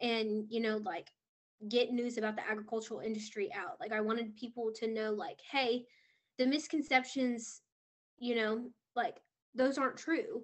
[0.03, 1.11] and, you know, like
[1.69, 3.81] get news about the agricultural industry out.
[3.81, 5.87] Like I wanted people to know, like, hey,
[6.38, 7.62] the misconceptions,
[8.19, 9.17] you know, like
[9.55, 10.43] those aren't true.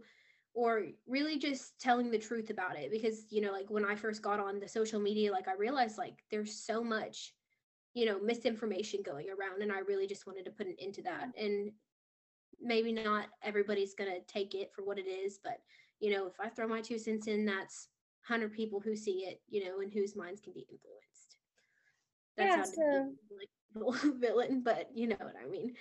[0.55, 2.91] Or really just telling the truth about it.
[2.91, 5.99] Because, you know, like when I first got on the social media, like I realized
[5.99, 7.35] like there's so much
[7.95, 11.03] you know misinformation going around and i really just wanted to put an end to
[11.03, 11.73] that and
[12.61, 15.59] maybe not everybody's going to take it for what it is, but
[16.01, 17.89] you know, if I throw my two cents in, that's
[18.29, 21.37] 100 people who see it, you know, and whose minds can be influenced.
[22.37, 25.75] That's yeah, so, like a villain, but you know what I mean.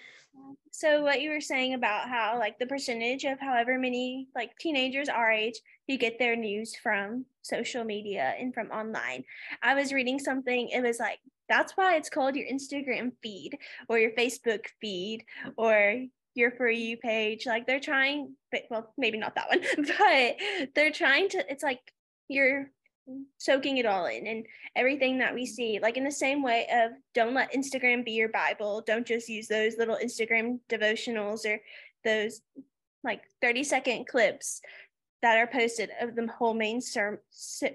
[0.71, 5.09] So what you were saying about how like the percentage of however many like teenagers
[5.09, 9.23] our age who get their news from social media and from online.
[9.63, 13.57] I was reading something, it was like that's why it's called your Instagram feed
[13.89, 15.23] or your Facebook feed
[15.57, 16.05] or
[16.35, 19.59] your for you page like they're trying but well maybe not that one
[19.97, 20.35] but
[20.75, 21.79] they're trying to it's like
[22.27, 22.69] you're
[23.37, 26.91] soaking it all in and everything that we see like in the same way of
[27.13, 28.83] don't let instagram be your bible.
[28.85, 31.59] Don't just use those little instagram devotionals or
[32.03, 32.41] those
[33.03, 34.61] like 30 second clips
[35.21, 37.21] that are posted of the whole main ser-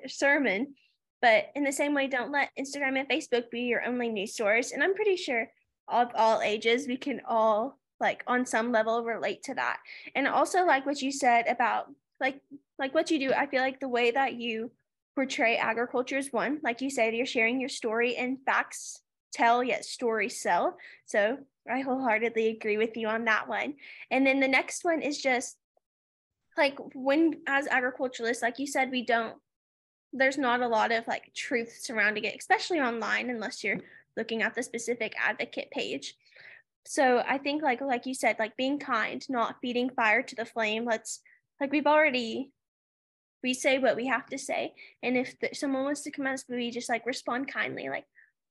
[0.06, 0.74] sermon.
[1.22, 4.72] But in the same way don't let instagram and facebook be your only news source.
[4.72, 5.48] And i'm pretty sure
[5.88, 9.78] of all ages we can all like on some level relate to that.
[10.14, 11.86] And also like what you said about
[12.20, 12.40] like
[12.82, 14.70] like what you do i feel like the way that you
[15.14, 19.00] portray agriculture is one like you said you're sharing your story and facts
[19.32, 20.76] tell yet stories sell.
[21.06, 21.38] So
[21.70, 23.74] i wholeheartedly agree with you on that one.
[24.10, 25.56] And then the next one is just
[26.56, 29.36] like when as agriculturalists like you said we don't
[30.12, 33.80] there's not a lot of like truth surrounding it especially online unless you're
[34.18, 36.14] looking at the specific advocate page.
[36.84, 40.44] So I think like like you said, like being kind, not feeding fire to the
[40.44, 40.84] flame.
[40.84, 41.20] Let's
[41.60, 42.50] like we've already
[43.42, 46.34] we say what we have to say, and if the, someone wants to come at
[46.34, 48.06] us, we just like respond kindly, like,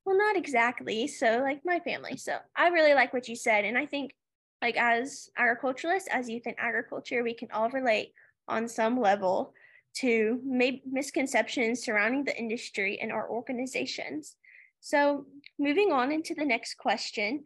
[0.06, 1.08] well, not exactly.
[1.08, 2.18] So like my family.
[2.18, 4.16] So I really like what you said, and I think
[4.62, 8.14] like as agriculturalists, as youth in agriculture, we can all relate
[8.48, 9.54] on some level
[9.94, 14.36] to maybe misconceptions surrounding the industry and our organizations.
[14.80, 15.26] So
[15.60, 17.44] moving on into the next question,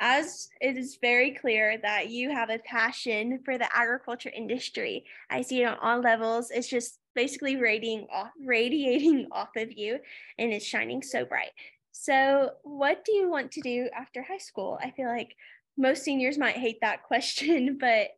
[0.00, 5.42] as it is very clear that you have a passion for the agriculture industry, I
[5.42, 6.50] see it on all levels.
[6.50, 9.98] It's just basically radiating off, radiating off of you,
[10.38, 11.50] and it's shining so bright.
[11.92, 14.78] So, what do you want to do after high school?
[14.82, 15.36] I feel like
[15.76, 18.08] most seniors might hate that question, but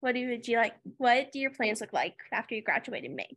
[0.00, 0.76] what do would you like?
[0.96, 3.36] What do your plans look like after you graduate in May?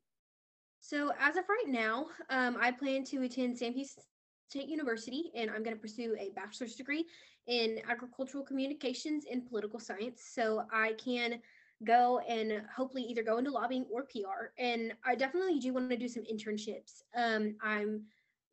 [0.79, 4.03] So, as of right now, um, I plan to attend Sam Houston
[4.49, 7.05] State University, and I'm going to pursue a bachelor's degree
[7.47, 10.23] in agricultural communications and political science.
[10.33, 11.39] So I can
[11.83, 14.51] go and hopefully either go into lobbying or PR.
[14.59, 17.01] And I definitely do want to do some internships.
[17.15, 18.03] Um, I'm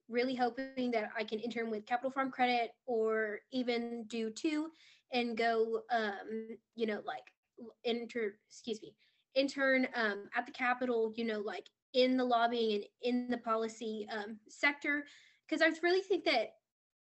[0.08, 4.68] really hoping that I can intern with Capital Farm Credit or even do two
[5.12, 7.32] and go, um, you know, like
[7.84, 8.94] enter, excuse me,
[9.34, 14.06] intern um, at the Capitol, you know, like in the lobbying and in the policy
[14.12, 15.04] um, sector.
[15.46, 16.54] Because I really think that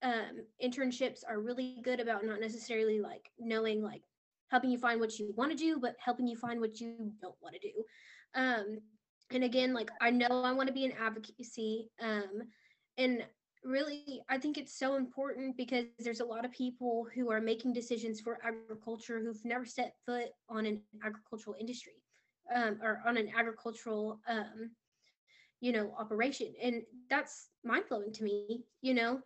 [0.05, 4.03] um, internships are really good about not necessarily like knowing like
[4.51, 7.35] helping you find what you want to do, but helping you find what you don't
[7.41, 7.85] want to do.
[8.35, 8.79] Um,
[9.31, 11.91] and again, like I know I want to be in advocacy.
[12.01, 12.43] Um,
[12.99, 13.25] and
[13.65, 17.73] really, I think it's so important because there's a lot of people who are making
[17.73, 21.95] decisions for agriculture who've never set foot on an agricultural industry
[22.55, 24.71] um, or on an agricultural, um,
[25.61, 26.53] you know, operation.
[26.63, 29.21] And that's mind blowing to me, you know,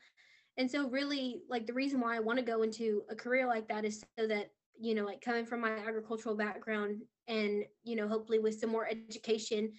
[0.59, 3.67] and so really like the reason why i want to go into a career like
[3.69, 8.07] that is so that you know like coming from my agricultural background and you know
[8.07, 9.73] hopefully with some more education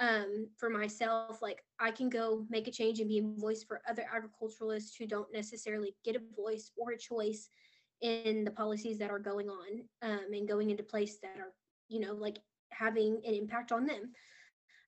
[0.00, 3.80] um, for myself like i can go make a change and be a voice for
[3.88, 7.48] other agriculturalists who don't necessarily get a voice or a choice
[8.00, 11.52] in the policies that are going on um, and going into place that are
[11.88, 12.38] you know like
[12.70, 14.10] having an impact on them.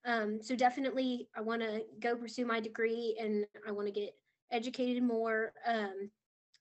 [0.04, 4.14] Um, so definitely i want to go pursue my degree and i want to get
[4.50, 5.52] educated more.
[5.66, 6.10] Um,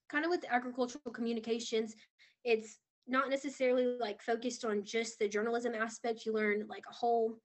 [0.10, 1.96] kind of with agricultural communications,
[2.44, 6.26] it's not necessarily like focused on just the journalism aspect.
[6.26, 7.38] You learn like a whole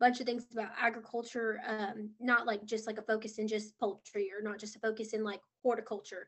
[0.00, 4.30] bunch of things about agriculture, um, not like just like a focus in just poultry
[4.36, 6.26] or not just a focus in like horticulture.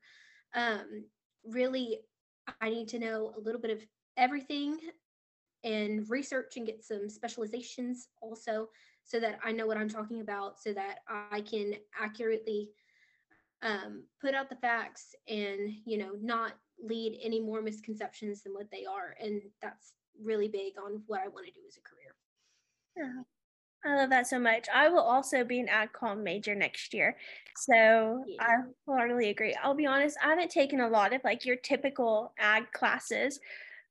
[0.55, 1.05] Um,
[1.45, 2.01] really,
[2.61, 3.85] I need to know a little bit of
[4.17, 4.79] everything
[5.65, 8.69] and research and get some specializations also
[9.03, 12.71] so that I know what I'm talking about so that I can accurately
[13.65, 18.71] um, put out the facts and you know not lead any more misconceptions than what
[18.71, 22.15] they are and that's really big on what i want to do as a career
[22.97, 23.23] yeah
[23.87, 24.67] I love that so much.
[24.73, 27.17] I will also be an ag com major next year.
[27.57, 28.41] So yeah.
[28.41, 28.55] I
[28.87, 29.55] wholeheartedly agree.
[29.63, 33.41] I'll be honest, I haven't taken a lot of like your typical ag classes.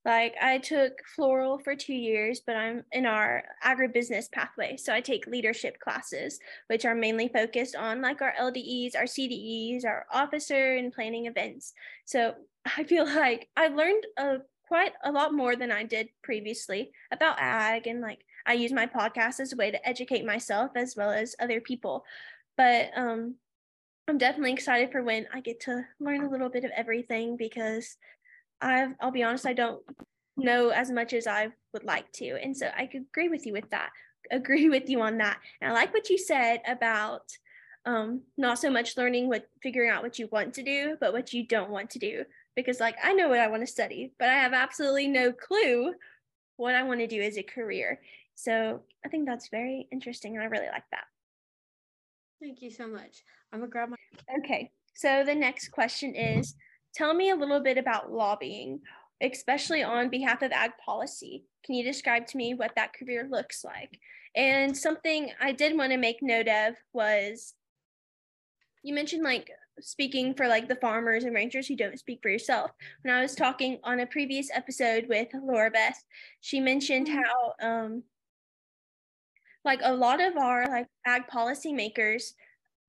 [0.06, 4.76] Like I took floral for two years, but I'm in our agribusiness pathway.
[4.76, 9.86] So I take leadership classes, which are mainly focused on like our LDEs, our CDEs,
[9.86, 11.74] our officer and planning events.
[12.06, 12.34] So
[12.78, 14.38] I feel like I learned a,
[14.68, 18.88] quite a lot more than I did previously about ag and like I use my
[18.88, 22.04] podcast as a way to educate myself as well as other people.
[22.58, 23.36] But um
[24.08, 27.96] I'm definitely excited for when I get to learn a little bit of everything because
[28.64, 29.82] I've, I'll be honest, I don't
[30.38, 32.38] know as much as I would like to.
[32.42, 33.90] And so I agree with you with that,
[34.32, 35.40] agree with you on that.
[35.62, 37.24] And I like what you said about
[37.86, 41.34] um, not so much learning what, figuring out what you want to do, but what
[41.34, 42.24] you don't want to do.
[42.56, 45.94] Because, like, I know what I want to study, but I have absolutely no clue
[46.58, 48.00] what I want to do as a career.
[48.36, 50.36] So I think that's very interesting.
[50.36, 51.06] And I really like that.
[52.42, 53.24] Thank you so much.
[53.52, 53.98] I'm going to grab my.
[54.40, 54.72] Okay.
[54.94, 56.56] So the next question is
[56.96, 58.82] Tell me a little bit about lobbying,
[59.22, 61.46] especially on behalf of ag policy.
[61.66, 64.00] Can you describe to me what that career looks like?
[64.36, 67.54] And something I did want to make note of was
[68.84, 72.72] you mentioned like speaking for like the farmers and ranchers who don't speak for yourself.
[73.02, 76.04] When I was talking on a previous episode with Laura Beth,
[76.42, 77.18] she mentioned mm-hmm.
[77.18, 78.04] how um
[79.66, 82.34] like a lot of our like ag policymakers,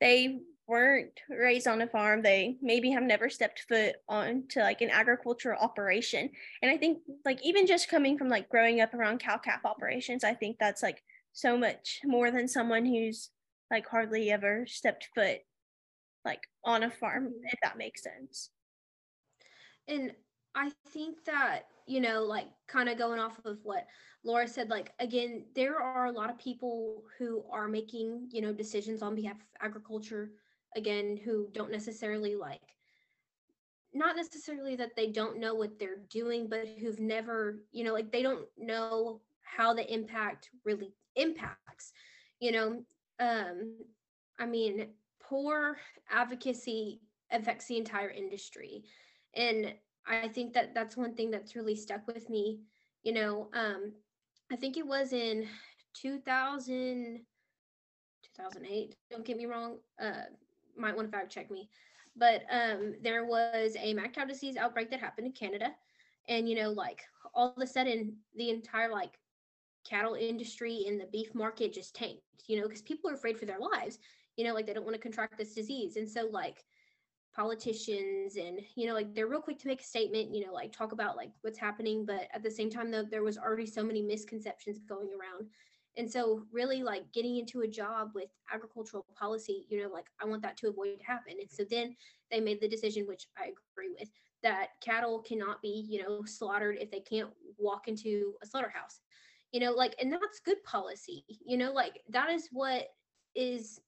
[0.00, 4.90] they weren't raised on a farm they maybe have never stepped foot onto like an
[4.90, 6.30] agricultural operation.
[6.62, 10.24] And i think like even just coming from like growing up around cow calf operations
[10.24, 11.02] i think that's like
[11.32, 13.30] so much more than someone who's
[13.70, 15.40] like hardly ever stepped foot
[16.24, 18.50] like on a farm if that makes sense.
[19.88, 20.12] And
[20.54, 23.86] I think that, you know, like kind of going off of what
[24.24, 28.52] Laura said, like, again, there are a lot of people who are making, you know,
[28.52, 30.30] decisions on behalf of agriculture,
[30.76, 32.60] again, who don't necessarily like,
[33.92, 38.10] not necessarily that they don't know what they're doing, but who've never, you know, like
[38.10, 41.92] they don't know how the impact really impacts,
[42.40, 42.82] you know.
[43.20, 43.76] Um,
[44.38, 44.88] I mean,
[45.22, 45.78] poor
[46.10, 47.00] advocacy
[47.30, 48.84] affects the entire industry.
[49.34, 49.74] And
[50.06, 52.60] I think that that's one thing that's really stuck with me.
[53.02, 53.92] You know, um,
[54.50, 55.46] I think it was in
[55.94, 57.20] 2000,
[58.36, 58.96] 2008.
[59.10, 59.78] Don't get me wrong.
[60.00, 60.24] Uh,
[60.76, 61.68] might want to fact check me,
[62.16, 65.74] but um, there was a mad cow disease outbreak that happened in Canada,
[66.28, 67.02] and you know, like
[67.34, 69.18] all of a sudden, the entire like
[69.88, 72.22] cattle industry and the beef market just tanked.
[72.46, 73.98] You know, because people are afraid for their lives.
[74.36, 76.64] You know, like they don't want to contract this disease, and so like
[77.34, 80.72] politicians and you know like they're real quick to make a statement you know like
[80.72, 83.82] talk about like what's happening but at the same time though there was already so
[83.82, 85.48] many misconceptions going around
[85.96, 90.24] and so really like getting into a job with agricultural policy you know like i
[90.24, 91.94] want that to avoid happen and so then
[92.30, 94.10] they made the decision which i agree with
[94.42, 99.00] that cattle cannot be you know slaughtered if they can't walk into a slaughterhouse
[99.52, 102.88] you know like and that's good policy you know like that is what
[103.34, 103.80] is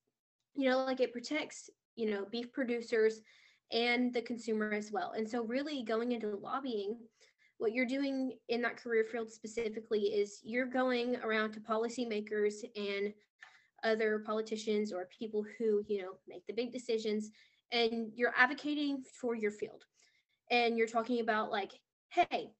[0.54, 3.22] you know like it protects you know, beef producers
[3.72, 5.12] and the consumer as well.
[5.16, 6.98] And so, really going into lobbying,
[7.58, 13.12] what you're doing in that career field specifically is you're going around to policymakers and
[13.84, 17.30] other politicians or people who, you know, make the big decisions
[17.72, 19.84] and you're advocating for your field.
[20.50, 21.72] And you're talking about, like,
[22.10, 22.52] hey,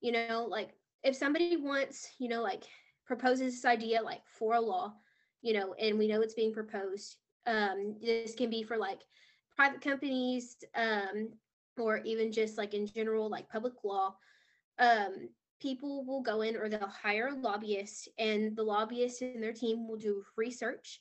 [0.00, 0.70] you know, like
[1.02, 2.64] if somebody wants, you know, like
[3.06, 4.92] proposes this idea like for a law,
[5.42, 9.00] you know, and we know it's being proposed, um, this can be for like
[9.56, 11.30] private companies um,
[11.78, 14.14] or even just like in general, like public law.
[14.80, 15.28] Um,
[15.60, 19.86] people will go in or they'll hire a lobbyist, and the lobbyist and their team
[19.86, 21.00] will do research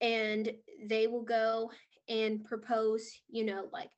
[0.00, 0.52] and
[0.84, 1.70] they will go
[2.08, 3.90] and propose, you know, like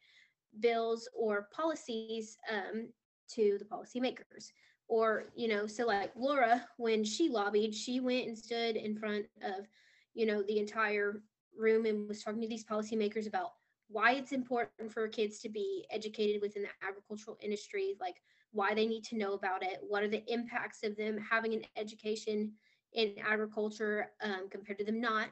[0.61, 2.89] bills or policies um,
[3.29, 4.53] to the policymakers.
[4.89, 9.26] Or, you know, so like Laura, when she lobbied, she went and stood in front
[9.43, 9.66] of,
[10.14, 11.22] you know, the entire
[11.57, 13.51] room and was talking to these policymakers about
[13.89, 18.16] why it's important for kids to be educated within the agricultural industry, like
[18.53, 21.62] why they need to know about it, what are the impacts of them having an
[21.76, 22.53] education
[22.94, 25.28] in agriculture um, compared to them not.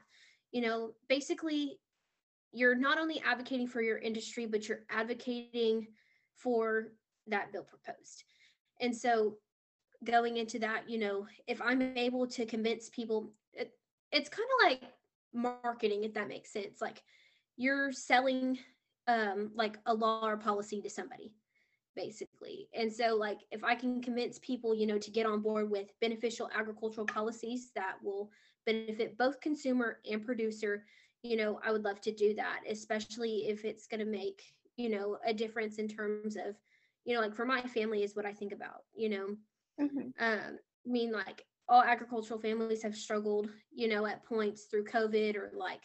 [0.51, 1.79] You know, basically,
[2.53, 5.87] you're not only advocating for your industry, but you're advocating
[6.35, 6.89] for
[7.27, 8.23] that bill proposed.
[8.79, 9.37] And so,
[10.03, 13.71] going into that, you know, if I'm able to convince people, it,
[14.11, 14.91] it's kind of like
[15.33, 17.03] marketing if that makes sense like
[17.57, 18.57] you're selling
[19.07, 21.33] um like a law or policy to somebody
[21.97, 25.69] basically and so like if i can convince people you know to get on board
[25.69, 28.31] with beneficial agricultural policies that will
[28.65, 30.85] benefit both consumer and producer
[31.23, 34.41] you know i would love to do that especially if it's going to make
[34.77, 36.55] you know a difference in terms of
[37.03, 39.27] you know like for my family is what i think about you know
[39.81, 39.99] mm-hmm.
[40.19, 45.35] um i mean like all agricultural families have struggled, you know, at points through COVID
[45.35, 45.81] or like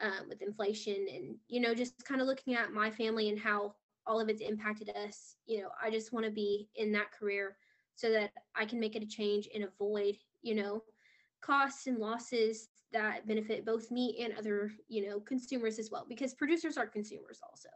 [0.00, 3.74] um, with inflation and, you know, just kind of looking at my family and how
[4.06, 5.36] all of it's impacted us.
[5.46, 7.56] You know, I just want to be in that career
[7.94, 10.82] so that I can make it a change and avoid, you know,
[11.42, 16.34] costs and losses that benefit both me and other, you know, consumers as well, because
[16.34, 17.68] producers are consumers also.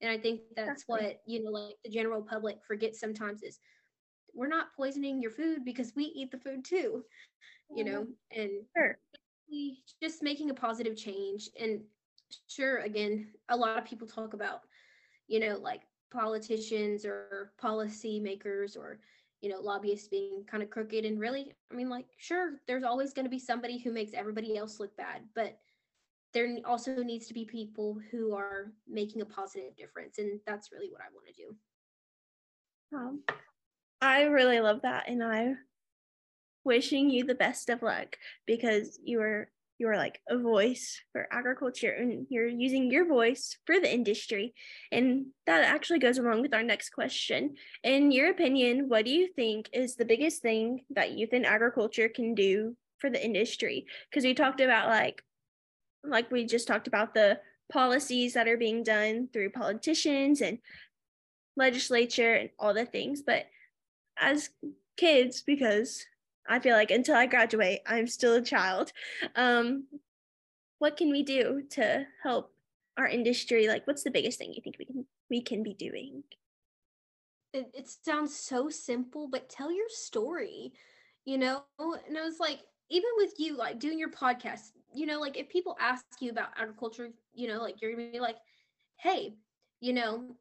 [0.00, 3.60] And I think that's what, you know, like the general public forgets sometimes is
[4.34, 7.02] we're not poisoning your food because we eat the food too
[7.74, 8.40] you know mm-hmm.
[8.40, 8.98] and sure.
[10.02, 11.80] just making a positive change and
[12.48, 14.60] sure again a lot of people talk about
[15.28, 18.98] you know like politicians or policy makers or
[19.40, 23.12] you know lobbyists being kind of crooked and really i mean like sure there's always
[23.12, 25.58] going to be somebody who makes everybody else look bad but
[26.32, 30.90] there also needs to be people who are making a positive difference and that's really
[30.90, 31.54] what i want to do
[32.94, 33.22] um,
[34.00, 35.08] I really love that.
[35.08, 35.58] And I'm
[36.64, 38.16] wishing you the best of luck
[38.46, 39.48] because you are
[39.78, 44.54] you are like a voice for agriculture and you're using your voice for the industry.
[44.90, 47.56] And that actually goes along with our next question.
[47.82, 52.08] In your opinion, what do you think is the biggest thing that youth in agriculture
[52.08, 53.86] can do for the industry?
[54.10, 55.22] Because we talked about like
[56.04, 60.58] like we just talked about the policies that are being done through politicians and
[61.56, 63.46] legislature and all the things, but
[64.18, 64.50] as
[64.96, 66.06] kids because
[66.48, 68.92] I feel like until I graduate, I'm still a child.
[69.34, 69.86] Um,
[70.78, 72.52] what can we do to help
[72.96, 73.68] our industry?
[73.68, 76.22] Like, what's the biggest thing you think we can we can be doing?
[77.56, 80.72] it, it sounds so simple, but tell your story,
[81.24, 81.64] you know?
[81.78, 85.48] And I was like, even with you, like doing your podcast, you know, like if
[85.48, 88.36] people ask you about agriculture, you know, like you're gonna be like,
[88.96, 89.34] hey,
[89.80, 90.36] you know,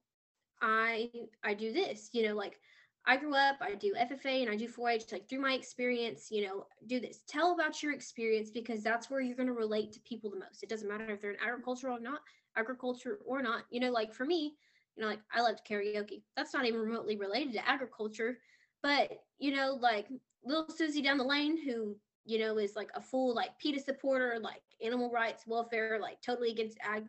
[0.62, 1.10] I
[1.44, 2.60] I do this, you know, like
[3.08, 6.46] I grew up, I do FFA and I do 4-H, like through my experience, you
[6.46, 7.20] know, do this.
[7.28, 10.64] Tell about your experience because that's where you're going to relate to people the most.
[10.64, 12.22] It doesn't matter if they're in agriculture or not,
[12.56, 13.66] agriculture or not.
[13.70, 14.56] You know, like for me,
[14.96, 16.24] you know, like I loved karaoke.
[16.36, 18.40] That's not even remotely related to agriculture,
[18.82, 20.08] but you know, like
[20.44, 21.96] little Susie down the lane who,
[22.26, 26.50] you know, is like a full like PETA supporter, like animal rights, welfare, like totally
[26.52, 27.04] against ag.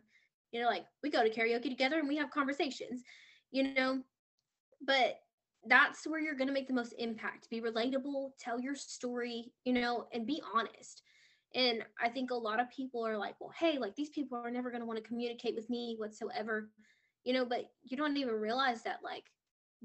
[0.51, 3.01] You know, like we go to karaoke together and we have conversations,
[3.51, 4.01] you know,
[4.85, 5.21] but
[5.67, 7.49] that's where you're going to make the most impact.
[7.49, 11.01] Be relatable, tell your story, you know, and be honest.
[11.55, 14.51] And I think a lot of people are like, well, hey, like these people are
[14.51, 16.69] never going to want to communicate with me whatsoever,
[17.23, 19.23] you know, but you don't even realize that, like,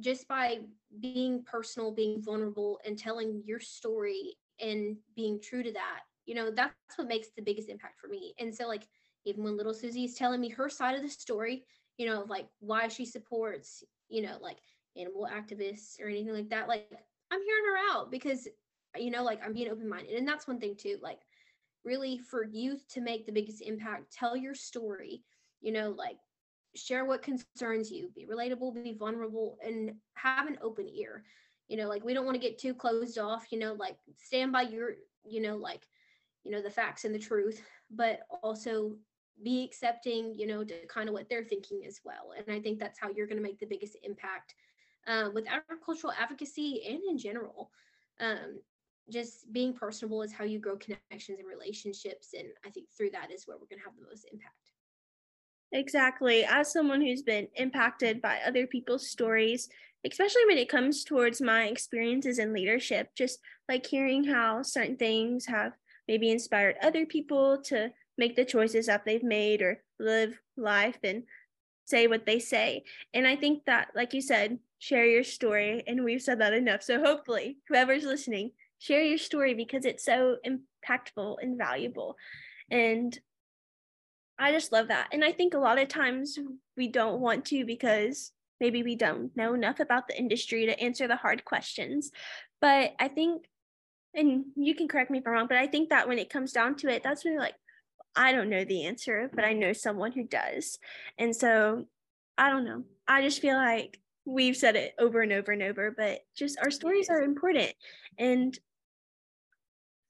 [0.01, 0.59] just by
[1.01, 6.51] being personal, being vulnerable, and telling your story and being true to that, you know,
[6.51, 8.35] that's what makes the biggest impact for me.
[8.39, 8.87] And so, like,
[9.25, 11.65] even when little Susie is telling me her side of the story,
[11.97, 14.59] you know, like why she supports, you know, like
[14.97, 16.87] animal activists or anything like that like
[17.31, 18.49] i'm hearing her out because
[18.99, 20.15] you know like i'm being open-minded.
[20.15, 21.21] And that's one thing too like
[21.85, 25.23] really for youth to make the biggest impact tell your story
[25.61, 26.17] you know like
[26.75, 31.25] share what concerns you be relatable be vulnerable and have an open ear.
[31.69, 34.53] You know like we don't want to get too closed off you know like stand
[34.53, 34.91] by your
[35.25, 35.87] you know like
[36.45, 38.95] you know the facts and the truth but also
[39.43, 42.33] be accepting you know to kind of what they're thinking as well.
[42.37, 44.55] And i think that's how you're going to make the biggest impact
[45.07, 47.71] um, with agricultural advocacy and in general.
[48.21, 48.61] Um,
[49.11, 52.35] just being personable is how you grow connections and relationships.
[52.39, 54.55] And I think through that is where we're going to have the most impact.
[55.73, 56.45] Exactly.
[56.45, 59.69] As someone who's been impacted by other people's stories,
[60.09, 65.47] especially when it comes towards my experiences in leadership, just like hearing how certain things
[65.47, 65.73] have
[66.07, 71.23] maybe inspired other people to make the choices that they've made or live life and
[71.87, 72.85] say what they say.
[73.15, 75.85] And I think that, like you said, share your story.
[75.87, 76.83] And we've said that enough.
[76.83, 82.17] So hopefully, whoever's listening, share your story because it's so impactful and valuable.
[82.69, 83.17] And
[84.41, 85.07] I just love that.
[85.13, 86.37] And I think a lot of times
[86.77, 91.07] we don't want to because maybe we don't know enough about the industry to answer
[91.07, 92.11] the hard questions.
[92.61, 93.45] But I think,
[94.15, 96.51] and you can correct me if I'm wrong, but I think that when it comes
[96.51, 97.55] down to it, that's when you're like,
[98.17, 100.81] I don't know the answer, but I know someone who does.
[101.19, 101.87] And so
[102.37, 102.83] I don't know.
[103.07, 106.71] I just feel like we've said it over and over and over, but just our
[106.71, 107.73] stories are important.
[108.19, 108.59] And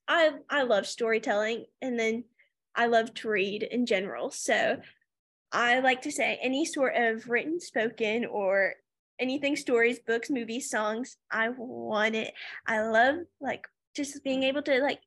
[0.07, 2.25] I I love storytelling and then
[2.75, 4.31] I love to read in general.
[4.31, 4.77] So
[5.51, 8.73] I like to say any sort of written, spoken, or
[9.19, 12.33] anything stories, books, movies, songs, I want it.
[12.67, 14.99] I love like just being able to like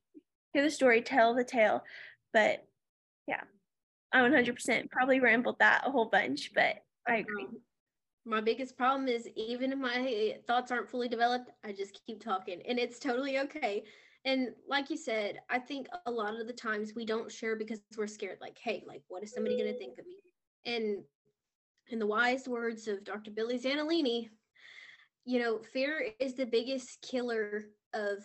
[0.53, 1.83] hear the story, tell the tale.
[2.33, 2.65] But
[3.27, 3.41] yeah,
[4.13, 7.47] I 100% probably rambled that a whole bunch, but I agree
[8.27, 12.61] my biggest problem is even if my thoughts aren't fully developed, I just keep talking
[12.67, 13.83] and it's totally okay.
[14.25, 17.79] And like you said, I think a lot of the times we don't share because
[17.97, 20.17] we're scared, like, hey, like, what is somebody going to think of me?
[20.65, 21.03] And
[21.87, 23.31] in the wise words of Dr.
[23.31, 24.27] Billy Zanellini,
[25.23, 27.63] you know, fear is the biggest killer
[27.93, 28.17] of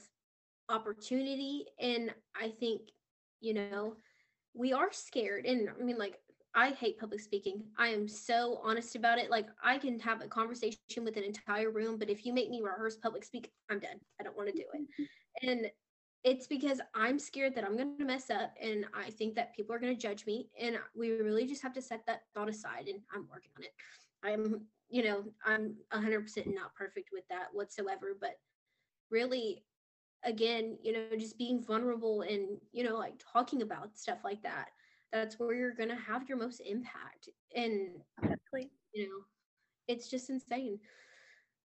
[0.69, 1.67] opportunity.
[1.79, 2.81] And I think,
[3.41, 3.95] you know,
[4.55, 5.47] we are scared.
[5.47, 6.19] And I mean, like,
[6.55, 7.63] I hate public speaking.
[7.79, 9.31] I am so honest about it.
[9.31, 12.61] Like I can have a conversation with an entire room, but if you make me
[12.61, 13.99] rehearse public speak, I'm done.
[14.21, 15.09] I don't want to do it.
[15.49, 15.71] And
[16.25, 19.75] it's because I'm scared that I'm going to mess up and I think that people
[19.75, 22.87] are going to judge me and we really just have to set that thought aside
[22.87, 23.73] and I'm working on it.
[24.23, 28.37] I'm, you know, I'm 100% not perfect with that whatsoever, but
[29.11, 29.65] really
[30.25, 34.69] again, you know, just being vulnerable and, you know, like talking about stuff like that
[35.13, 37.29] that's where you're going to have your most impact.
[37.55, 37.91] And
[38.23, 38.71] exactly.
[38.95, 39.25] you know
[39.89, 40.79] it's just insane.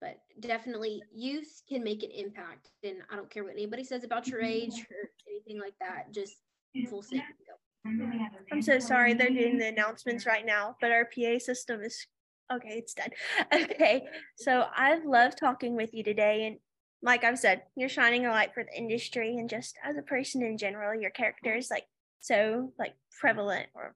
[0.00, 4.26] But definitely youth can make an impact and i don't care what anybody says about
[4.26, 6.36] your age or anything like that just
[6.88, 7.24] full safety
[8.52, 12.06] i'm so sorry they're doing the announcements right now but our pa system is
[12.52, 13.10] okay it's done
[13.54, 16.56] okay so i've loved talking with you today and
[17.02, 20.42] like i've said you're shining a light for the industry and just as a person
[20.42, 21.84] in general your character is like
[22.20, 23.94] so like prevalent or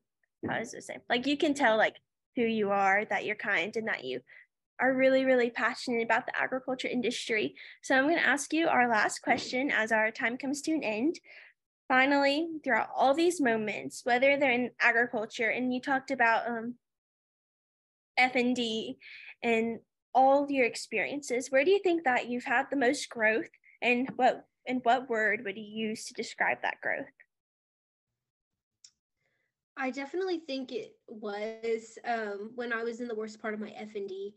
[0.48, 1.96] how does it say like you can tell like
[2.36, 4.20] who you are that you're kind and that you
[4.80, 7.54] are really really passionate about the agriculture industry.
[7.82, 10.82] So i'm going to ask you our last question as our time comes to an
[10.82, 11.20] end.
[11.86, 16.74] Finally throughout all these moments whether they're in agriculture and you talked about um
[18.18, 18.96] FND
[19.42, 19.80] and
[20.14, 23.48] all your experiences, where do you think that you've had the most growth
[23.82, 27.06] and what and what word would you use to describe that growth?
[29.76, 33.70] I definitely think it was um, when I was in the worst part of my
[33.70, 34.32] FND.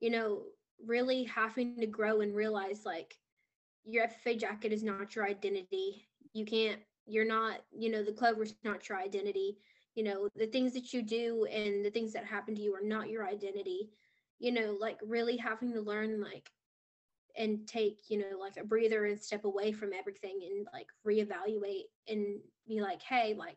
[0.00, 0.42] You know,
[0.84, 3.16] really having to grow and realize like
[3.84, 6.06] your FFA jacket is not your identity.
[6.32, 6.80] You can't.
[7.06, 7.60] You're not.
[7.72, 9.56] You know, the clover's not your identity.
[9.94, 12.86] You know, the things that you do and the things that happen to you are
[12.86, 13.90] not your identity.
[14.38, 16.50] You know, like really having to learn like
[17.36, 21.84] and take you know like a breather and step away from everything and like reevaluate
[22.08, 23.56] and be like hey like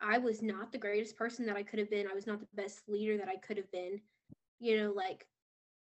[0.00, 2.06] I was not the greatest person that I could have been.
[2.10, 4.00] I was not the best leader that I could have been.
[4.58, 5.26] You know, like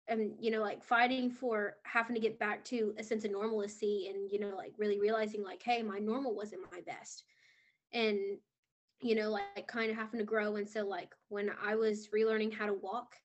[0.07, 4.09] and you know, like fighting for having to get back to a sense of normalcy
[4.13, 7.23] and you know, like really realizing like, hey, my normal wasn't my best.
[7.93, 8.19] And
[9.01, 10.55] you know, like kind of having to grow.
[10.55, 13.15] And so like when I was relearning how to walk,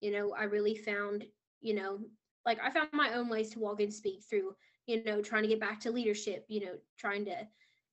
[0.00, 1.24] you know, I really found,
[1.60, 1.98] you know,
[2.44, 4.54] like I found my own ways to walk and speak through,
[4.86, 7.36] you know, trying to get back to leadership, you know, trying to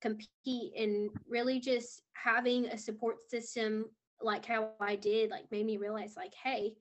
[0.04, 3.86] compete and really just having a support system
[4.22, 6.74] like how I did like made me realize like hey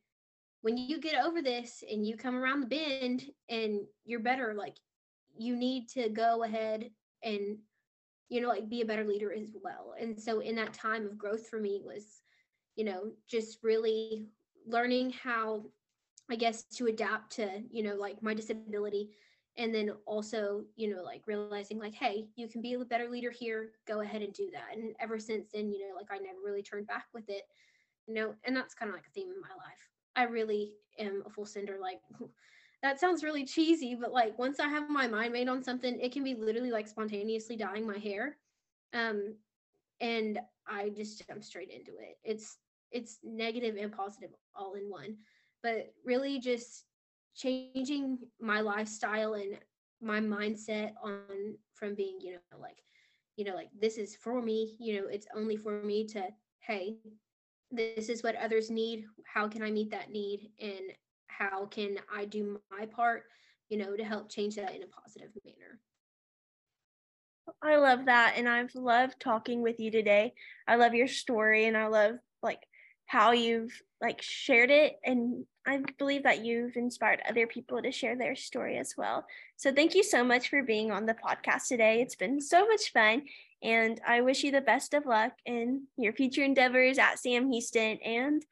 [0.62, 4.77] when you get over this and you come around the bend and you're better like
[5.37, 6.91] you need to go ahead
[7.25, 7.57] and
[8.29, 9.95] you know like be a better leader as well.
[10.01, 12.23] And so in that time of growth for me was
[12.77, 14.27] you know just really
[14.66, 15.64] learning how
[16.31, 19.11] i guess to adapt to you know like my disability
[19.57, 23.31] and then also you know like realizing like hey you can be a better leader
[23.31, 24.77] here go ahead and do that.
[24.77, 27.43] And ever since then you know like i never really turned back with it
[28.07, 29.89] you know and that's kind of like a theme in my life.
[30.17, 32.01] I really am a full sender like
[32.83, 36.13] that sounds really cheesy but like once i have my mind made on something it
[36.13, 38.37] can be literally like spontaneously dyeing my hair
[38.93, 39.35] um
[40.01, 42.19] and i just jump straight into it.
[42.25, 42.59] It's
[42.91, 45.17] it's negative and positive all in one
[45.63, 46.85] but really just
[47.35, 49.59] changing my lifestyle and
[50.01, 52.83] my mindset on from being you know like
[53.37, 56.22] you know like this is for me you know it's only for me to
[56.61, 56.97] hey
[57.72, 59.07] this is what others need.
[59.24, 60.51] How can i meet that need?
[60.61, 60.93] And
[61.28, 63.24] how can i do my part
[63.70, 65.80] you know to help change that in a positive manner.
[67.62, 70.35] I love that and i've loved talking with you today.
[70.68, 72.62] I love your story and i love like
[73.07, 73.72] how you've
[74.03, 78.77] like shared it and I believe that you've inspired other people to share their story
[78.77, 79.25] as well.
[79.57, 82.03] So thank you so much for being on the podcast today.
[82.03, 83.23] It's been so much fun.
[83.63, 87.99] And I wish you the best of luck in your future endeavors at Sam Houston
[88.05, 88.45] and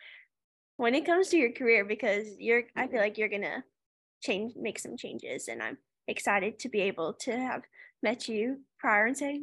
[0.76, 3.62] when it comes to your career, because you're, I feel like you're to
[4.22, 5.48] change, make some changes.
[5.48, 5.76] And I'm
[6.08, 7.64] excited to be able to have
[8.02, 9.42] met you prior and say,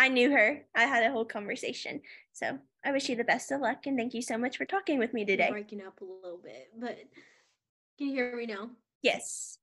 [0.00, 0.64] I knew her.
[0.74, 2.00] I had a whole conversation.
[2.32, 4.98] So I wish you the best of luck and thank you so much for talking
[4.98, 5.50] with me today.
[5.50, 6.96] breaking up a little bit, but
[7.98, 8.70] can you hear me now?
[9.02, 9.58] Yes.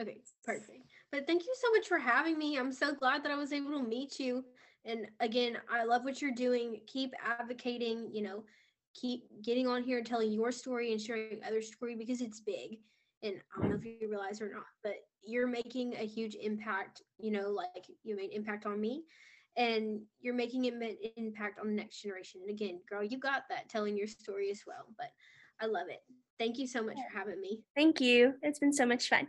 [0.00, 0.90] Okay, perfect.
[1.12, 2.58] But thank you so much for having me.
[2.58, 4.44] I'm so glad that I was able to meet you.
[4.84, 6.80] And again, I love what you're doing.
[6.88, 8.42] Keep advocating, you know,
[8.92, 12.80] keep getting on here and telling your story and sharing other story because it's big.
[13.22, 17.02] And I don't know if you realize or not, but you're making a huge impact,
[17.18, 19.04] you know, like you made impact on me
[19.56, 22.40] and you're making an impact on the next generation.
[22.42, 24.86] And again, girl, you got that telling your story as well.
[24.96, 25.08] But
[25.60, 26.02] I love it.
[26.38, 27.62] Thank you so much for having me.
[27.74, 28.34] Thank you.
[28.42, 29.26] It's been so much fun.